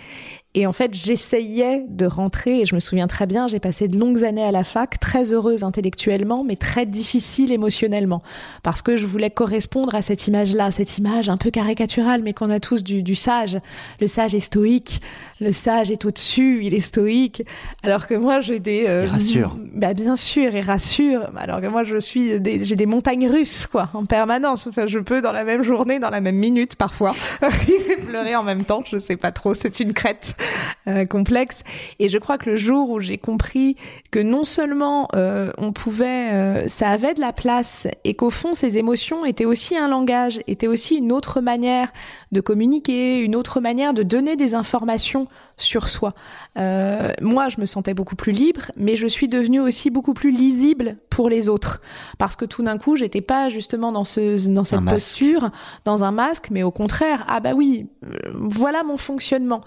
Et 0.57 0.65
en 0.65 0.73
fait, 0.73 0.95
j'essayais 0.95 1.85
de 1.87 2.07
rentrer, 2.07 2.61
et 2.61 2.65
je 2.65 2.73
me 2.73 2.79
souviens 2.79 3.05
très 3.05 3.27
bien, 3.27 3.47
j'ai 3.47 3.59
passé 3.59 3.87
de 3.87 3.95
longues 3.95 4.23
années 4.23 4.43
à 4.43 4.51
la 4.51 4.63
fac, 4.63 4.99
très 4.99 5.31
heureuse 5.31 5.63
intellectuellement, 5.63 6.43
mais 6.43 6.55
très 6.55 6.87
difficile 6.87 7.51
émotionnellement, 7.51 8.23
parce 8.63 8.81
que 8.81 8.97
je 8.97 9.05
voulais 9.05 9.29
correspondre 9.29 9.93
à 9.93 10.01
cette 10.01 10.25
image-là, 10.27 10.71
cette 10.71 10.97
image 10.97 11.29
un 11.29 11.37
peu 11.37 11.51
caricaturale, 11.51 12.23
mais 12.23 12.33
qu'on 12.33 12.49
a 12.49 12.59
tous 12.59 12.83
du, 12.83 13.03
du 13.03 13.13
sage. 13.13 13.59
Le 14.01 14.07
sage 14.07 14.33
est 14.33 14.39
stoïque, 14.39 14.99
le 15.41 15.51
sage 15.51 15.91
est 15.91 16.05
au-dessus, 16.05 16.61
il 16.63 16.73
est 16.73 16.79
stoïque, 16.79 17.43
alors 17.83 18.07
que 18.07 18.15
moi 18.15 18.41
j'ai 18.41 18.59
des... 18.59 18.85
Euh, 18.87 19.05
rassure. 19.05 19.55
Bah, 19.75 19.93
bien 19.93 20.15
sûr, 20.15 20.55
il 20.55 20.61
rassure, 20.61 21.29
alors 21.37 21.61
que 21.61 21.67
moi 21.67 21.83
je 21.83 21.97
suis, 21.97 22.31
j'ai 22.63 22.75
des 22.75 22.85
montagnes 22.87 23.29
russes, 23.29 23.67
quoi, 23.67 23.89
en 23.93 24.05
permanence. 24.05 24.65
Enfin, 24.65 24.87
je 24.87 24.97
peux 24.97 25.21
dans 25.21 25.33
la 25.33 25.43
même 25.43 25.61
journée, 25.61 25.99
dans 25.99 26.09
la 26.09 26.19
même 26.19 26.37
minute 26.37 26.77
parfois, 26.77 27.13
pleurer 28.07 28.35
en 28.35 28.41
même 28.41 28.63
temps, 28.63 28.81
je 28.89 28.97
sais 28.97 29.17
pas 29.17 29.31
trop, 29.31 29.53
c'est 29.53 29.79
une 29.79 29.93
crête. 29.93 30.35
euh, 30.87 31.05
complexe. 31.05 31.63
Et 31.99 32.09
je 32.09 32.17
crois 32.17 32.37
que 32.37 32.49
le 32.49 32.55
jour 32.55 32.89
où 32.89 32.99
j'ai 32.99 33.17
compris 33.17 33.75
que 34.11 34.19
non 34.19 34.43
seulement 34.43 35.07
euh, 35.15 35.51
on 35.57 35.71
pouvait, 35.71 36.31
euh, 36.31 36.67
ça 36.67 36.89
avait 36.89 37.13
de 37.13 37.21
la 37.21 37.33
place 37.33 37.87
et 38.03 38.13
qu'au 38.13 38.29
fond 38.29 38.53
ces 38.53 38.77
émotions 38.77 39.25
étaient 39.25 39.45
aussi 39.45 39.77
un 39.77 39.87
langage, 39.87 40.39
étaient 40.47 40.67
aussi 40.67 40.97
une 40.97 41.11
autre 41.11 41.41
manière 41.41 41.91
de 42.31 42.41
communiquer, 42.41 43.19
une 43.19 43.35
autre 43.35 43.59
manière 43.61 43.93
de 43.93 44.03
donner 44.03 44.35
des 44.35 44.53
informations 44.53 45.27
sur 45.57 45.89
soi. 45.89 46.13
Euh, 46.57 47.11
moi, 47.21 47.49
je 47.49 47.59
me 47.59 47.65
sentais 47.65 47.93
beaucoup 47.93 48.15
plus 48.15 48.31
libre, 48.31 48.71
mais 48.75 48.95
je 48.95 49.07
suis 49.07 49.27
devenue 49.27 49.59
aussi 49.59 49.89
beaucoup 49.89 50.13
plus 50.13 50.31
lisible 50.31 50.97
pour 51.09 51.29
les 51.29 51.49
autres, 51.49 51.81
parce 52.17 52.35
que 52.35 52.45
tout 52.45 52.63
d'un 52.63 52.77
coup, 52.77 52.95
j'étais 52.95 53.21
pas 53.21 53.49
justement 53.49 53.91
dans 53.91 54.05
ce 54.05 54.47
dans 54.47 54.63
cette 54.63 54.85
posture, 54.85 55.49
dans 55.83 56.03
un 56.03 56.11
masque, 56.11 56.49
mais 56.51 56.63
au 56.63 56.71
contraire, 56.71 57.25
ah 57.27 57.39
bah 57.39 57.53
oui, 57.55 57.87
voilà 58.33 58.83
mon 58.83 58.97
fonctionnement. 58.97 59.61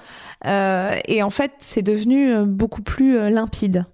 Euh, 0.46 0.98
et 1.06 1.22
en 1.22 1.30
fait, 1.30 1.52
c'est 1.58 1.82
devenu 1.82 2.32
euh, 2.32 2.44
beaucoup 2.44 2.82
plus 2.82 3.16
euh, 3.16 3.30
limpide. 3.30 3.86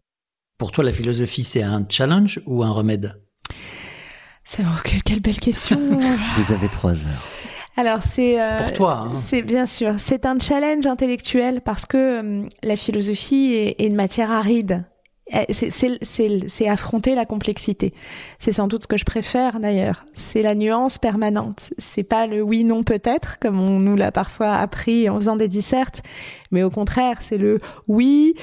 Pour 0.58 0.72
toi, 0.72 0.84
la 0.84 0.92
philosophie, 0.92 1.44
c'est 1.44 1.62
un 1.62 1.84
challenge 1.88 2.40
ou 2.46 2.62
un 2.62 2.70
remède? 2.70 3.20
C'est 4.44 4.62
oh, 4.62 4.80
quelle, 4.84 5.02
quelle 5.02 5.20
belle 5.20 5.40
question. 5.40 5.78
Vous 6.38 6.52
avez 6.52 6.68
trois 6.68 6.94
heures. 6.94 7.35
Alors 7.76 8.02
c'est 8.02 8.40
euh, 8.40 8.58
pour 8.58 8.72
toi. 8.72 9.04
Hein. 9.06 9.12
C'est 9.22 9.42
bien 9.42 9.66
sûr, 9.66 9.94
c'est 9.98 10.24
un 10.26 10.38
challenge 10.38 10.86
intellectuel 10.86 11.60
parce 11.60 11.84
que 11.84 11.96
euh, 11.96 12.42
la 12.62 12.76
philosophie 12.76 13.52
est, 13.52 13.80
est, 13.82 13.86
une 13.86 13.94
matière 13.94 14.30
aride. 14.30 14.84
Eh, 15.32 15.52
c'est 15.52 16.68
affronter 16.68 17.16
la 17.16 17.26
complexité. 17.26 17.92
C'est 18.38 18.52
sans 18.52 18.68
doute 18.68 18.84
ce 18.84 18.86
que 18.86 18.96
je 18.96 19.04
préfère 19.04 19.58
d'ailleurs. 19.58 20.04
C'est 20.14 20.40
la 20.40 20.54
nuance 20.54 20.98
permanente. 20.98 21.70
C'est 21.78 22.04
pas 22.04 22.28
le 22.28 22.42
oui 22.42 22.62
non 22.62 22.84
peut-être 22.84 23.40
comme 23.40 23.60
on 23.60 23.80
nous 23.80 23.96
l'a 23.96 24.12
parfois 24.12 24.54
appris 24.54 25.10
en 25.10 25.16
faisant 25.16 25.34
des 25.34 25.48
dissertes, 25.48 26.02
mais 26.50 26.62
au 26.62 26.70
contraire, 26.70 27.18
c'est 27.20 27.38
le 27.38 27.60
oui, 27.88 28.34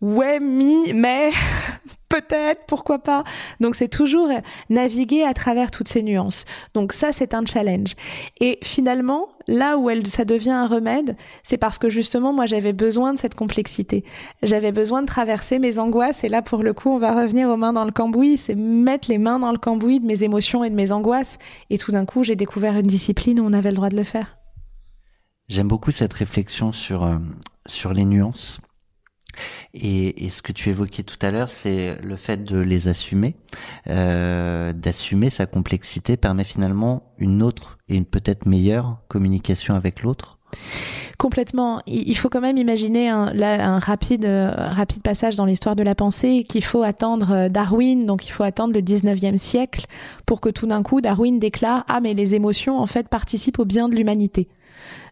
ouais, 0.00 0.40
mi, 0.40 0.92
mais 0.92 1.30
peut-être, 2.08 2.62
pourquoi 2.66 2.98
pas. 2.98 3.24
Donc 3.60 3.74
c'est 3.74 3.88
toujours 3.88 4.28
naviguer 4.70 5.24
à 5.24 5.34
travers 5.34 5.70
toutes 5.70 5.88
ces 5.88 6.02
nuances. 6.02 6.44
Donc 6.74 6.92
ça, 6.92 7.12
c'est 7.12 7.34
un 7.34 7.44
challenge. 7.44 7.94
Et 8.40 8.58
finalement, 8.62 9.28
là 9.48 9.78
où 9.78 9.90
elle, 9.90 10.06
ça 10.06 10.24
devient 10.24 10.50
un 10.50 10.66
remède, 10.66 11.16
c'est 11.42 11.56
parce 11.56 11.78
que 11.78 11.88
justement, 11.88 12.32
moi, 12.32 12.46
j'avais 12.46 12.72
besoin 12.72 13.14
de 13.14 13.18
cette 13.18 13.34
complexité. 13.34 14.04
J'avais 14.42 14.72
besoin 14.72 15.02
de 15.02 15.06
traverser 15.06 15.58
mes 15.58 15.78
angoisses. 15.78 16.24
Et 16.24 16.28
là, 16.28 16.42
pour 16.42 16.62
le 16.62 16.72
coup, 16.72 16.90
on 16.90 16.98
va 16.98 17.12
revenir 17.12 17.48
aux 17.48 17.56
mains 17.56 17.72
dans 17.72 17.84
le 17.84 17.92
cambouis. 17.92 18.38
C'est 18.38 18.54
mettre 18.54 19.10
les 19.10 19.18
mains 19.18 19.38
dans 19.38 19.52
le 19.52 19.58
cambouis 19.58 20.00
de 20.00 20.06
mes 20.06 20.22
émotions 20.22 20.64
et 20.64 20.70
de 20.70 20.76
mes 20.76 20.92
angoisses. 20.92 21.38
Et 21.70 21.78
tout 21.78 21.92
d'un 21.92 22.04
coup, 22.04 22.22
j'ai 22.24 22.36
découvert 22.36 22.74
une 22.76 22.86
discipline 22.86 23.40
où 23.40 23.44
on 23.44 23.52
avait 23.52 23.70
le 23.70 23.76
droit 23.76 23.88
de 23.88 23.96
le 23.96 24.04
faire. 24.04 24.36
J'aime 25.48 25.68
beaucoup 25.68 25.90
cette 25.90 26.12
réflexion 26.12 26.72
sur, 26.72 27.04
euh, 27.04 27.18
sur 27.66 27.92
les 27.92 28.04
nuances. 28.04 28.60
Et, 29.74 30.24
et, 30.24 30.30
ce 30.30 30.42
que 30.42 30.52
tu 30.52 30.68
évoquais 30.68 31.02
tout 31.02 31.18
à 31.20 31.32
l'heure, 31.32 31.48
c'est 31.48 31.96
le 32.02 32.14
fait 32.14 32.44
de 32.44 32.56
les 32.56 32.86
assumer, 32.86 33.34
euh, 33.88 34.72
d'assumer 34.72 35.28
sa 35.28 35.46
complexité 35.46 36.16
permet 36.16 36.44
finalement 36.44 37.14
une 37.18 37.42
autre 37.42 37.78
et 37.88 37.96
une 37.96 38.04
peut-être 38.04 38.46
meilleure 38.46 38.98
communication 39.08 39.74
avec 39.74 40.02
l'autre. 40.02 40.38
Complètement. 41.18 41.80
Il 41.86 42.16
faut 42.16 42.28
quand 42.28 42.40
même 42.40 42.58
imaginer 42.58 43.08
un, 43.08 43.28
un 43.40 43.78
rapide, 43.78 44.24
euh, 44.24 44.52
rapide 44.56 45.02
passage 45.02 45.36
dans 45.36 45.44
l'histoire 45.44 45.76
de 45.76 45.82
la 45.82 45.94
pensée 45.94 46.44
qu'il 46.48 46.64
faut 46.64 46.82
attendre 46.82 47.32
euh, 47.32 47.48
Darwin, 47.48 48.04
donc 48.04 48.26
il 48.26 48.30
faut 48.30 48.42
attendre 48.42 48.74
le 48.74 48.80
19e 48.80 49.36
siècle 49.36 49.86
pour 50.26 50.40
que 50.40 50.48
tout 50.48 50.66
d'un 50.66 50.82
coup 50.82 51.00
Darwin 51.00 51.38
déclare 51.38 51.84
Ah 51.88 52.00
mais 52.00 52.14
les 52.14 52.34
émotions 52.34 52.78
en 52.78 52.86
fait 52.86 53.08
participent 53.08 53.58
au 53.58 53.64
bien 53.64 53.88
de 53.88 53.94
l'humanité. 53.94 54.48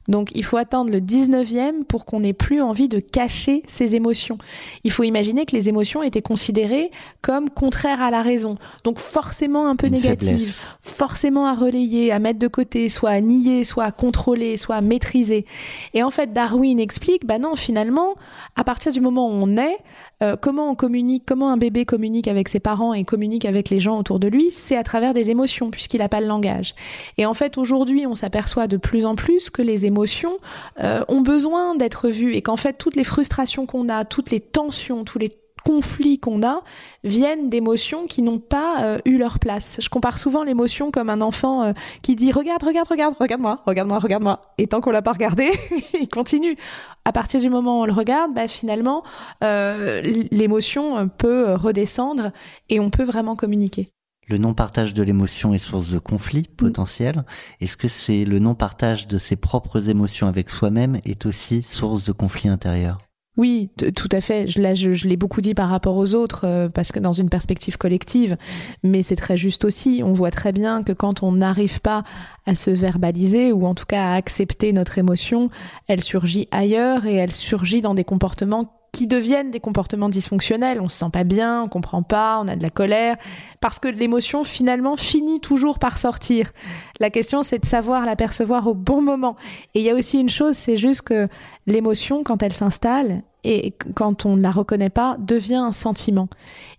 Donc 0.09 0.31
il 0.35 0.45
faut 0.45 0.57
attendre 0.57 0.91
le 0.91 1.01
19e 1.01 1.85
pour 1.85 2.05
qu'on 2.05 2.21
n'ait 2.21 2.33
plus 2.33 2.61
envie 2.61 2.89
de 2.89 2.99
cacher 2.99 3.63
ses 3.67 3.95
émotions. 3.95 4.39
Il 4.85 4.91
faut 4.91 5.05
imaginer 5.05 5.47
que 5.47 5.55
les 5.55 5.69
émotions 5.69 6.03
étaient 6.03 6.23
considérées 6.23 6.91
comme 7.21 7.51
contraires 7.51 8.03
à 8.03 8.11
la 8.11 8.23
raison. 8.23 8.57
Donc 8.85 8.99
forcément 8.99 9.69
un 9.69 9.77
peu 9.77 9.87
négatives, 9.87 10.61
forcément 10.81 11.47
à 11.47 11.55
relayer, 11.55 12.13
à 12.13 12.19
mettre 12.19 12.39
de 12.39 12.49
côté, 12.49 12.89
soit 12.89 13.11
à 13.11 13.21
nier, 13.21 13.65
soit 13.65 13.85
à 13.85 13.93
contrôler, 13.93 14.57
soit 14.57 14.77
à 14.77 14.81
maîtriser. 14.81 15.47
Et 15.95 16.03
en 16.03 16.11
fait 16.11 16.33
Darwin 16.33 16.81
explique, 16.81 17.27
bah 17.27 17.39
non, 17.39 17.57
finalement, 17.57 18.15
à 18.57 18.65
partir 18.65 18.93
du 18.93 19.01
moment 19.01 19.29
où 19.29 19.33
on 19.33 19.57
est, 19.57 19.79
euh, 20.23 20.37
comment 20.41 20.71
on 20.71 20.75
communique, 20.75 21.25
comment 21.27 21.51
un 21.51 21.57
bébé 21.57 21.85
communique 21.85 22.29
avec 22.29 22.49
ses 22.49 22.61
parents 22.61 22.95
et 22.95 23.05
communique 23.05 23.45
avec 23.45 23.71
les 23.71 23.79
gens 23.79 23.99
autour 23.99 24.21
de 24.21 24.29
lui, 24.29 24.51
c'est 24.51 24.77
à 24.77 24.83
travers 24.83 25.15
des 25.15 25.31
émotions 25.31 25.71
puisqu'il 25.71 25.99
n'a 25.99 26.09
pas 26.09 26.21
le 26.21 26.27
langage. 26.27 26.75
Et 27.19 27.27
en 27.27 27.35
fait 27.35 27.59
aujourd'hui 27.59 28.07
on 28.07 28.15
s'aperçoit 28.15 28.67
de 28.67 28.77
plus 28.77 29.05
en 29.05 29.15
plus 29.17 29.51
que 29.51 29.63
les 29.63 29.87
émotions 29.87 30.39
euh, 30.81 31.05
ont 31.09 31.21
besoin 31.21 31.75
d'être 31.75 32.09
vues 32.09 32.35
et 32.35 32.43
qu'en 32.43 32.57
fait 32.57 32.75
toutes 32.75 32.97
les 32.97 33.05
frustrations 33.05 33.67
qu'on 33.67 33.89
a, 33.89 34.05
toutes 34.05 34.31
les 34.31 34.41
tensions, 34.41 35.05
tous 35.05 35.19
les 35.19 35.31
conflits 35.65 36.19
qu'on 36.19 36.47
a 36.47 36.63
viennent 37.05 37.49
d'émotions 37.49 38.07
qui 38.07 38.23
n'ont 38.23 38.39
pas 38.39 38.83
euh, 38.83 38.99
eu 39.05 39.19
leur 39.19 39.39
place. 39.39 39.79
Je 39.81 39.89
compare 39.89 40.19
souvent 40.19 40.45
l'émotion 40.45 40.91
comme 40.91 41.11
un 41.11 41.21
enfant 41.21 41.63
euh, 41.63 41.73
qui 42.03 42.17
dit 42.17 42.33
regarde, 42.33 42.63
regarde, 42.63 42.89
regarde, 42.89 43.15
regarde-moi, 43.19 43.61
regarde-moi, 43.67 43.99
regarde-moi. 43.99 44.41
Et 44.59 44.67
tant 44.67 44.81
qu'on 44.81 44.91
l'a 44.91 45.03
pas 45.03 45.13
regardé, 45.13 45.51
il 46.01 46.09
continue. 46.09 46.57
À 47.05 47.13
partir 47.13 47.41
du 47.41 47.51
moment 47.51 47.81
où 47.81 47.83
on 47.83 47.87
le 47.87 47.93
regarde, 47.93 48.33
bah, 48.35 48.49
finalement, 48.49 49.03
euh, 49.43 50.01
l'émotion 50.31 51.09
peut 51.09 51.55
redescendre 51.55 52.31
et 52.69 52.81
on 52.81 52.91
peut 52.91 53.05
vraiment 53.05 53.37
communiquer. 53.37 53.89
Le 54.29 54.39
non-partage 54.39 54.95
de 54.95 55.03
l'émotion 55.03 55.53
est 55.53 55.59
source 55.59 55.89
de 55.89 55.99
conflit 55.99 56.43
mm. 56.43 56.57
potentiel. 56.57 57.25
Est-ce 57.61 57.77
que 57.77 57.89
c'est 57.89 58.25
le 58.25 58.39
non-partage 58.39 59.09
de 59.09 59.19
ses 59.19 59.37
propres 59.37 59.89
émotions 59.89 60.29
avec 60.29 60.49
soi-même 60.49 60.99
est 61.05 61.27
aussi 61.27 61.63
source 61.63 62.05
de 62.05 62.13
conflit 62.13 62.49
intérieur 62.49 62.99
oui, 63.39 63.71
tout 63.97 64.09
à 64.13 64.21
fait. 64.21 64.47
Je, 64.49 65.09
l'ai 65.09 65.17
beaucoup 65.17 65.41
dit 65.41 65.55
par 65.55 65.71
rapport 65.71 65.97
aux 65.97 66.15
autres, 66.15 66.47
euh, 66.47 66.69
parce 66.69 66.93
que 66.93 66.99
dans 66.99 67.15
une 67.15 67.31
perspective 67.31 67.79
collective, 67.79 68.37
mais 68.83 69.03
c'est 69.03 69.17
très 69.17 69.39
juste 69.39 69.65
aussi. 69.65 70.03
On 70.05 70.13
voit 70.13 70.31
très 70.31 70.53
bien 70.53 70.83
que 70.83 70.93
quand 70.93 71.23
on 71.23 71.33
n'arrive 71.33 71.81
pas 71.81 72.05
à 72.45 72.55
se 72.55 72.71
verbaliser, 72.71 73.51
ou 73.51 73.65
en 73.65 73.75
tout 73.75 73.87
cas 73.87 74.13
à 74.13 74.15
accepter 74.17 74.75
notre 74.75 74.99
émotion, 74.99 75.49
elle 75.89 76.03
surgit 76.03 76.47
ailleurs 76.51 77.07
et 77.07 77.15
elle 77.15 77.33
surgit 77.33 77.81
dans 77.81 77.95
des 77.95 78.05
comportements 78.05 78.82
qui 78.93 79.07
deviennent 79.07 79.51
des 79.51 79.61
comportements 79.61 80.11
dysfonctionnels. 80.11 80.81
On 80.81 80.89
se 80.89 80.99
sent 80.99 81.11
pas 81.11 81.25
bien, 81.25 81.63
on 81.63 81.69
comprend 81.69 82.03
pas, 82.03 82.41
on 82.43 82.49
a 82.49 82.57
de 82.57 82.63
la 82.63 82.71
colère, 82.71 83.17
parce 83.61 83.79
que 83.79 83.89
l'émotion 83.89 84.45
finalement 84.45 84.97
finit 84.99 85.41
toujours 85.41 85.79
par 85.79 85.97
sortir. 85.97 86.53
La 87.01 87.09
question 87.09 87.43
c'est 87.43 87.59
de 87.59 87.67
savoir 87.67 88.05
la 88.05 88.17
percevoir 88.17 88.67
au 88.67 88.75
bon 88.75 89.01
moment. 89.01 89.37
Et 89.75 89.81
il 89.81 89.85
y 89.85 89.91
a 89.91 89.95
aussi 89.95 90.21
une 90.21 90.29
chose, 90.29 90.57
c'est 90.57 90.77
juste 90.77 91.03
que 91.03 91.27
l'émotion, 91.67 92.23
quand 92.23 92.43
elle 92.43 92.53
s'installe 92.53 93.23
et 93.45 93.73
quand 93.95 94.27
on 94.27 94.37
ne 94.37 94.43
la 94.43 94.51
reconnaît 94.51 94.91
pas, 94.91 95.17
devient 95.19 95.57
un 95.57 95.73
sentiment. 95.73 96.29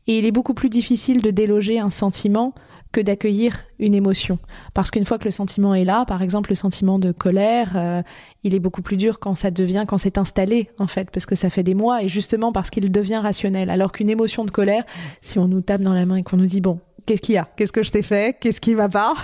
Et 0.06 0.20
il 0.20 0.26
est 0.26 0.32
beaucoup 0.32 0.54
plus 0.54 0.70
difficile 0.70 1.22
de 1.22 1.32
déloger 1.32 1.80
un 1.80 1.90
sentiment 1.90 2.54
que 2.94 3.02
d'accueillir 3.02 3.66
une 3.80 3.96
émotion. 3.96 4.40
Parce 4.74 4.92
qu'une 4.92 5.04
fois 5.04 5.18
que 5.18 5.26
le 5.26 5.32
sentiment 5.32 5.76
est 5.76 5.84
là, 5.84 6.06
par 6.06 6.22
exemple 6.22 6.52
le 6.52 6.56
sentiment 6.56 7.00
de 7.00 7.12
colère, 7.12 7.72
euh, 7.76 8.02
il 8.44 8.54
est 8.54 8.60
beaucoup 8.60 8.82
plus 8.82 8.96
dur 8.96 9.20
quand 9.20 9.36
ça 9.36 9.52
devient, 9.52 9.84
quand 9.86 9.98
c'est 9.98 10.18
installé 10.18 10.70
en 10.80 10.88
fait, 10.88 11.10
parce 11.12 11.26
que 11.26 11.36
ça 11.36 11.50
fait 11.50 11.64
des 11.64 11.74
mois 11.74 12.04
et 12.04 12.08
justement 12.08 12.54
parce 12.54 12.70
qu'il 12.70 12.90
devient 12.92 13.18
rationnel. 13.18 13.70
Alors 13.70 13.92
qu'une 13.92 14.10
émotion 14.10 14.46
de 14.46 14.52
colère, 14.52 14.86
si 15.22 15.40
on 15.40 15.48
nous 15.50 15.62
tape 15.62 15.82
dans 15.82 15.94
la 15.94 16.06
main 16.06 16.18
et 16.18 16.24
qu'on 16.24 16.38
nous 16.38 16.46
dit 16.46 16.62
bon, 16.62 16.80
qu'est-ce 17.06 17.22
qu'il 17.22 17.36
y 17.36 17.38
a? 17.38 17.50
Qu'est-ce 17.58 17.74
que 17.74 17.84
je 17.84 17.92
t'ai 17.92 18.04
fait? 18.04 18.38
Qu'est-ce 18.40 18.62
qui 18.62 18.76
va 18.76 18.88
pas? 18.88 19.14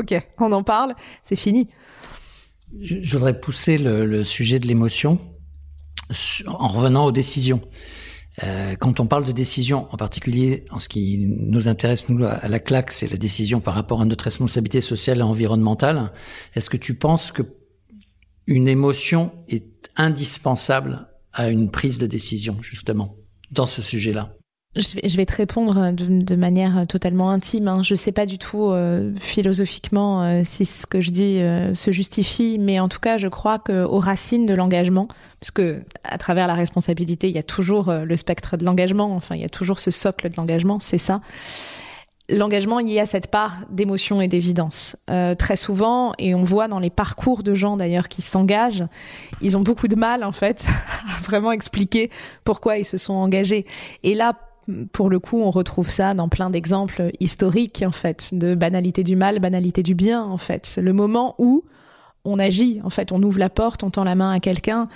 Ok, 0.00 0.14
on 0.38 0.52
en 0.52 0.62
parle, 0.62 0.94
c'est 1.24 1.34
fini. 1.34 1.66
Je, 2.80 3.18
voudrais 3.18 3.40
pousser 3.40 3.78
le, 3.78 4.06
le 4.06 4.22
sujet 4.22 4.60
de 4.60 4.68
l'émotion 4.68 5.18
en 6.46 6.68
revenant 6.68 7.06
aux 7.06 7.10
décisions. 7.10 7.60
Euh, 8.44 8.76
quand 8.76 9.00
on 9.00 9.06
parle 9.06 9.24
de 9.24 9.32
décision, 9.32 9.88
en 9.92 9.96
particulier 9.96 10.64
en 10.70 10.78
ce 10.78 10.88
qui 10.88 11.18
nous 11.18 11.68
intéresse, 11.68 12.08
nous, 12.08 12.24
à 12.24 12.46
la 12.48 12.58
claque, 12.58 12.92
c'est 12.92 13.10
la 13.10 13.16
décision 13.16 13.60
par 13.60 13.74
rapport 13.74 14.00
à 14.00 14.04
notre 14.04 14.24
responsabilité 14.24 14.80
sociale 14.80 15.18
et 15.18 15.22
environnementale. 15.22 16.12
Est-ce 16.54 16.70
que 16.70 16.76
tu 16.76 16.94
penses 16.94 17.32
que 17.32 17.42
une 18.46 18.68
émotion 18.68 19.32
est 19.48 19.90
indispensable 19.96 21.08
à 21.32 21.48
une 21.48 21.70
prise 21.70 21.98
de 21.98 22.06
décision, 22.06 22.58
justement, 22.62 23.16
dans 23.50 23.66
ce 23.66 23.82
sujet-là? 23.82 24.37
Je 24.78 25.16
vais, 25.16 25.26
te 25.26 25.34
répondre 25.34 25.92
de, 25.92 26.36
manière 26.36 26.86
totalement 26.86 27.30
intime. 27.30 27.68
Hein. 27.68 27.82
Je 27.82 27.94
ne 27.94 27.96
sais 27.96 28.12
pas 28.12 28.26
du 28.26 28.38
tout 28.38 28.70
euh, 28.70 29.12
philosophiquement 29.16 30.22
euh, 30.22 30.42
si 30.44 30.64
ce 30.64 30.86
que 30.86 31.00
je 31.00 31.10
dis 31.10 31.40
euh, 31.40 31.74
se 31.74 31.90
justifie, 31.90 32.58
mais 32.58 32.78
en 32.78 32.88
tout 32.88 33.00
cas, 33.00 33.18
je 33.18 33.28
crois 33.28 33.58
qu'aux 33.58 33.98
racines 33.98 34.46
de 34.46 34.54
l'engagement, 34.54 35.08
puisque 35.40 35.62
à 36.04 36.18
travers 36.18 36.46
la 36.46 36.54
responsabilité, 36.54 37.28
il 37.28 37.34
y 37.34 37.38
a 37.38 37.42
toujours 37.42 37.92
le 37.92 38.16
spectre 38.16 38.56
de 38.56 38.64
l'engagement, 38.64 39.14
enfin, 39.14 39.34
il 39.34 39.40
y 39.40 39.44
a 39.44 39.48
toujours 39.48 39.80
ce 39.80 39.90
socle 39.90 40.30
de 40.30 40.36
l'engagement, 40.36 40.78
c'est 40.80 40.98
ça. 40.98 41.20
L'engagement, 42.30 42.78
il 42.78 42.90
y 42.90 43.00
a 43.00 43.06
cette 43.06 43.28
part 43.28 43.54
d'émotion 43.70 44.20
et 44.20 44.28
d'évidence. 44.28 44.96
très 45.38 45.56
souvent, 45.56 46.12
et 46.18 46.34
on 46.34 46.44
voit 46.44 46.68
dans 46.68 46.78
les 46.78 46.90
parcours 46.90 47.42
de 47.42 47.54
gens 47.54 47.76
d'ailleurs 47.76 48.08
qui 48.08 48.20
s'engagent, 48.20 48.84
ils 49.40 49.56
ont 49.56 49.62
beaucoup 49.62 49.88
de 49.88 49.96
mal 49.96 50.24
en 50.24 50.32
fait 50.32 50.64
à 51.16 51.22
vraiment 51.22 51.52
expliquer 51.52 52.10
pourquoi 52.44 52.76
ils 52.76 52.84
se 52.84 52.98
sont 52.98 53.14
engagés. 53.14 53.64
Et 54.02 54.14
là, 54.14 54.34
pour 54.92 55.10
le 55.10 55.18
coup, 55.18 55.40
on 55.40 55.50
retrouve 55.50 55.90
ça 55.90 56.14
dans 56.14 56.28
plein 56.28 56.50
d'exemples 56.50 57.10
historiques, 57.20 57.82
en 57.86 57.92
fait, 57.92 58.30
de 58.32 58.54
banalité 58.54 59.02
du 59.02 59.16
mal, 59.16 59.38
banalité 59.38 59.82
du 59.82 59.94
bien, 59.94 60.22
en 60.22 60.38
fait. 60.38 60.78
Le 60.82 60.92
moment 60.92 61.34
où 61.38 61.64
on 62.24 62.38
agit, 62.38 62.80
en 62.84 62.90
fait, 62.90 63.12
on 63.12 63.22
ouvre 63.22 63.38
la 63.38 63.50
porte, 63.50 63.82
on 63.82 63.90
tend 63.90 64.04
la 64.04 64.14
main 64.14 64.32
à 64.32 64.40
quelqu'un, 64.40 64.88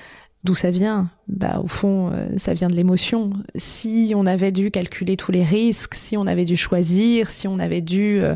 D'où 0.44 0.56
ça 0.56 0.72
vient? 0.72 1.08
Bah 1.28 1.61
au 1.62 1.68
fond, 1.68 2.11
euh, 2.12 2.37
ça 2.37 2.52
vient 2.52 2.68
de 2.68 2.74
l'émotion. 2.74 3.30
Si 3.54 4.12
on 4.16 4.26
avait 4.26 4.50
dû 4.50 4.72
calculer 4.72 5.16
tous 5.16 5.30
les 5.30 5.44
risques, 5.44 5.94
si 5.94 6.16
on 6.16 6.26
avait 6.26 6.44
dû 6.44 6.56
choisir, 6.56 7.30
si 7.30 7.46
on 7.46 7.61
avait 7.61 7.80
dû 7.80 8.20
euh, 8.20 8.35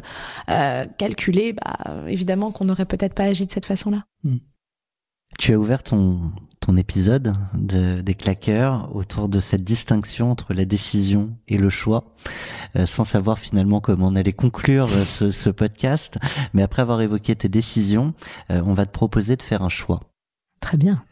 euh, 0.49 0.87
calculer, 0.99 1.53
bah 1.53 2.05
évidemment 2.07 2.53
qu'on 2.53 2.67
n'aurait 2.67 2.85
peut-être 2.85 3.15
pas 3.15 3.25
agi 3.25 3.45
de 3.45 3.51
cette 3.51 3.67
façon-là. 3.67 4.05
Mm. 4.23 4.37
Tu 5.37 5.53
as 5.53 5.59
ouvert 5.59 5.83
ton, 5.83 6.31
ton 6.67 6.77
épisode 6.77 7.33
de, 7.55 8.01
des 8.01 8.15
claqueurs 8.15 8.95
autour 8.95 9.29
de 9.29 9.39
cette 9.39 9.63
distinction 9.63 10.33
entre 10.33 10.53
la 10.53 10.65
décision 10.65 11.37
et 11.47 11.59
le 11.59 11.71
choix, 11.71 12.17
euh, 12.75 12.87
sans 12.87 13.05
savoir 13.05 13.39
finalement 13.39 13.81
comment 13.81 14.09
on 14.09 14.17
allait 14.17 14.33
conclure 14.33 14.87
euh, 14.87 15.05
ce, 15.05 15.31
ce, 15.31 15.49
podcast. 15.49 16.19
Mais 16.55 16.63
après 16.63 16.83
avoir 16.83 17.01
évoqué 17.01 17.37
tes 17.37 17.49
décisions, 17.49 18.15
euh, 18.51 18.61
on 18.67 18.75
va 18.75 18.85
te 18.85 18.91
proposer 18.91 19.37
de 19.37 19.43
faire 19.43 19.63
un 19.63 19.69
choix. 19.69 20.01
Très 20.61 20.77
bien. 20.77 21.05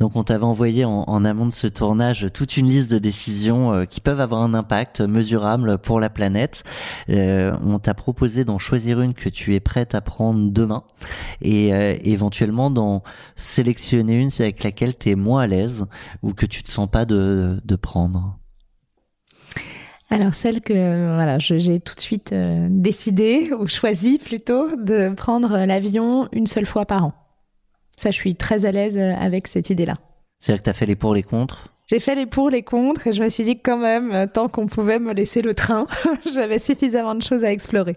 Donc 0.00 0.16
on 0.16 0.24
t'avait 0.24 0.44
envoyé 0.44 0.84
en, 0.84 1.24
amont 1.24 1.46
de 1.46 1.52
ce 1.52 1.68
tournage 1.68 2.26
toute 2.34 2.56
une 2.56 2.66
liste 2.66 2.90
de 2.90 2.98
décisions 2.98 3.72
euh, 3.72 3.84
qui 3.84 4.00
peuvent 4.00 4.20
avoir 4.20 4.42
un 4.42 4.52
impact 4.52 5.00
mesurable 5.00 5.78
pour 5.78 6.00
la 6.00 6.10
planète. 6.10 6.64
Euh, 7.10 7.54
on 7.64 7.78
t'a 7.78 7.94
proposé 7.94 8.44
d'en 8.44 8.58
choisir 8.58 9.00
une 9.00 9.14
que 9.14 9.28
tu 9.28 9.54
es 9.54 9.60
prête 9.60 9.94
à 9.94 10.00
prendre 10.00 10.50
demain 10.50 10.82
et 11.42 11.72
euh, 11.72 11.94
éventuellement 12.02 12.70
d'en 12.70 13.04
sélectionner 13.36 14.14
une 14.14 14.30
avec 14.40 14.64
laquelle 14.64 14.98
tu 14.98 15.10
es 15.10 15.14
moins 15.14 15.42
à 15.42 15.46
l'aise 15.46 15.86
ou 16.22 16.34
que 16.34 16.46
tu 16.46 16.64
te 16.64 16.72
sens 16.72 16.88
pas 16.90 17.04
de, 17.04 17.60
prendre. 17.80 18.38
Alors 20.10 20.34
celle 20.34 20.60
que 20.60 21.14
voilà, 21.14 21.38
j'ai 21.38 21.80
tout 21.80 21.94
de 21.94 22.00
suite 22.00 22.34
décidé 22.34 23.52
ou 23.58 23.66
choisi 23.66 24.18
plutôt 24.18 24.74
de 24.76 25.10
prendre 25.10 25.64
l'avion 25.66 26.28
une 26.32 26.46
seule 26.46 26.66
fois 26.66 26.84
par 26.84 27.04
an. 27.04 27.23
Ça, 27.96 28.10
je 28.10 28.16
suis 28.16 28.34
très 28.34 28.64
à 28.64 28.72
l'aise 28.72 28.96
euh, 28.96 29.14
avec 29.14 29.46
cette 29.48 29.70
idée-là. 29.70 29.94
C'est-à-dire 30.40 30.62
que 30.62 30.64
tu 30.64 30.70
as 30.70 30.74
fait 30.74 30.86
les 30.86 30.96
pour, 30.96 31.14
les 31.14 31.22
contre? 31.22 31.68
J'ai 31.86 32.00
fait 32.00 32.14
les 32.14 32.26
pour, 32.26 32.50
les 32.50 32.62
contre, 32.62 33.06
et 33.06 33.12
je 33.12 33.22
me 33.22 33.28
suis 33.28 33.44
dit 33.44 33.56
que 33.56 33.62
quand 33.62 33.76
même, 33.76 34.12
euh, 34.12 34.26
tant 34.26 34.48
qu'on 34.48 34.66
pouvait 34.66 34.98
me 34.98 35.12
laisser 35.12 35.42
le 35.42 35.54
train, 35.54 35.86
j'avais 36.32 36.58
suffisamment 36.58 37.14
de 37.14 37.22
choses 37.22 37.44
à 37.44 37.52
explorer. 37.52 37.96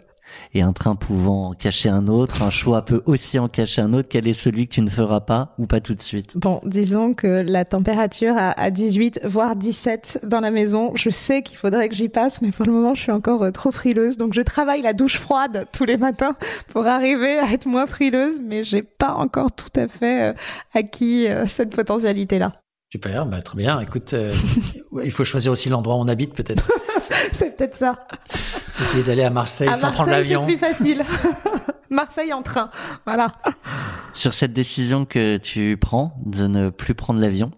Et 0.53 0.61
un 0.61 0.73
train 0.73 0.95
pouvant 0.95 1.49
en 1.49 1.53
cacher 1.53 1.89
un 1.89 2.07
autre, 2.07 2.41
un 2.41 2.49
choix 2.49 2.85
peut 2.85 3.01
aussi 3.05 3.39
en 3.39 3.47
cacher 3.47 3.81
un 3.81 3.93
autre. 3.93 4.07
Quel 4.09 4.27
est 4.27 4.33
celui 4.33 4.67
que 4.67 4.73
tu 4.73 4.81
ne 4.81 4.89
feras 4.89 5.21
pas 5.21 5.53
ou 5.57 5.67
pas 5.67 5.81
tout 5.81 5.93
de 5.93 6.01
suite? 6.01 6.37
Bon, 6.37 6.61
disons 6.65 7.13
que 7.13 7.27
la 7.27 7.65
température 7.65 8.35
à 8.37 8.69
18, 8.69 9.21
voire 9.23 9.55
17 9.55 10.21
dans 10.25 10.39
la 10.39 10.51
maison, 10.51 10.91
je 10.95 11.09
sais 11.09 11.41
qu'il 11.41 11.57
faudrait 11.57 11.89
que 11.89 11.95
j'y 11.95 12.09
passe, 12.09 12.41
mais 12.41 12.51
pour 12.51 12.65
le 12.65 12.71
moment, 12.71 12.95
je 12.95 13.01
suis 13.01 13.11
encore 13.11 13.43
euh, 13.43 13.51
trop 13.51 13.71
frileuse. 13.71 14.17
Donc, 14.17 14.33
je 14.33 14.41
travaille 14.41 14.81
la 14.81 14.93
douche 14.93 15.17
froide 15.17 15.65
tous 15.71 15.85
les 15.85 15.97
matins 15.97 16.35
pour 16.69 16.85
arriver 16.85 17.39
à 17.39 17.51
être 17.51 17.65
moins 17.65 17.87
frileuse, 17.87 18.39
mais 18.43 18.63
j'ai 18.63 18.81
pas 18.81 19.13
encore 19.13 19.51
tout 19.51 19.79
à 19.79 19.87
fait 19.87 20.29
euh, 20.29 20.33
acquis 20.73 21.27
euh, 21.27 21.45
cette 21.47 21.75
potentialité-là. 21.75 22.51
Super, 22.89 23.25
bah, 23.25 23.41
très 23.41 23.57
bien. 23.57 23.79
Écoute, 23.81 24.13
euh, 24.13 24.33
il 25.03 25.11
faut 25.11 25.25
choisir 25.25 25.51
aussi 25.51 25.69
l'endroit 25.69 25.95
où 25.95 25.99
on 25.99 26.07
habite, 26.07 26.33
peut-être. 26.33 26.71
c'est 27.33 27.55
peut-être 27.57 27.77
ça. 27.77 27.99
Essayer 28.81 29.03
d'aller 29.03 29.23
à 29.23 29.29
Marseille 29.29 29.67
à 29.67 29.73
sans 29.73 29.87
Marseille, 29.87 29.95
prendre 29.95 30.11
l'avion. 30.11 30.41
C'est 30.41 30.55
plus 30.55 30.57
facile. 30.57 31.03
Marseille 31.89 32.33
en 32.33 32.41
train, 32.41 32.69
voilà. 33.05 33.31
Sur 34.13 34.33
cette 34.33 34.53
décision 34.53 35.05
que 35.05 35.37
tu 35.37 35.77
prends 35.79 36.19
de 36.25 36.45
ne 36.45 36.69
plus 36.69 36.93
prendre 36.93 37.19
l'avion, 37.21 37.51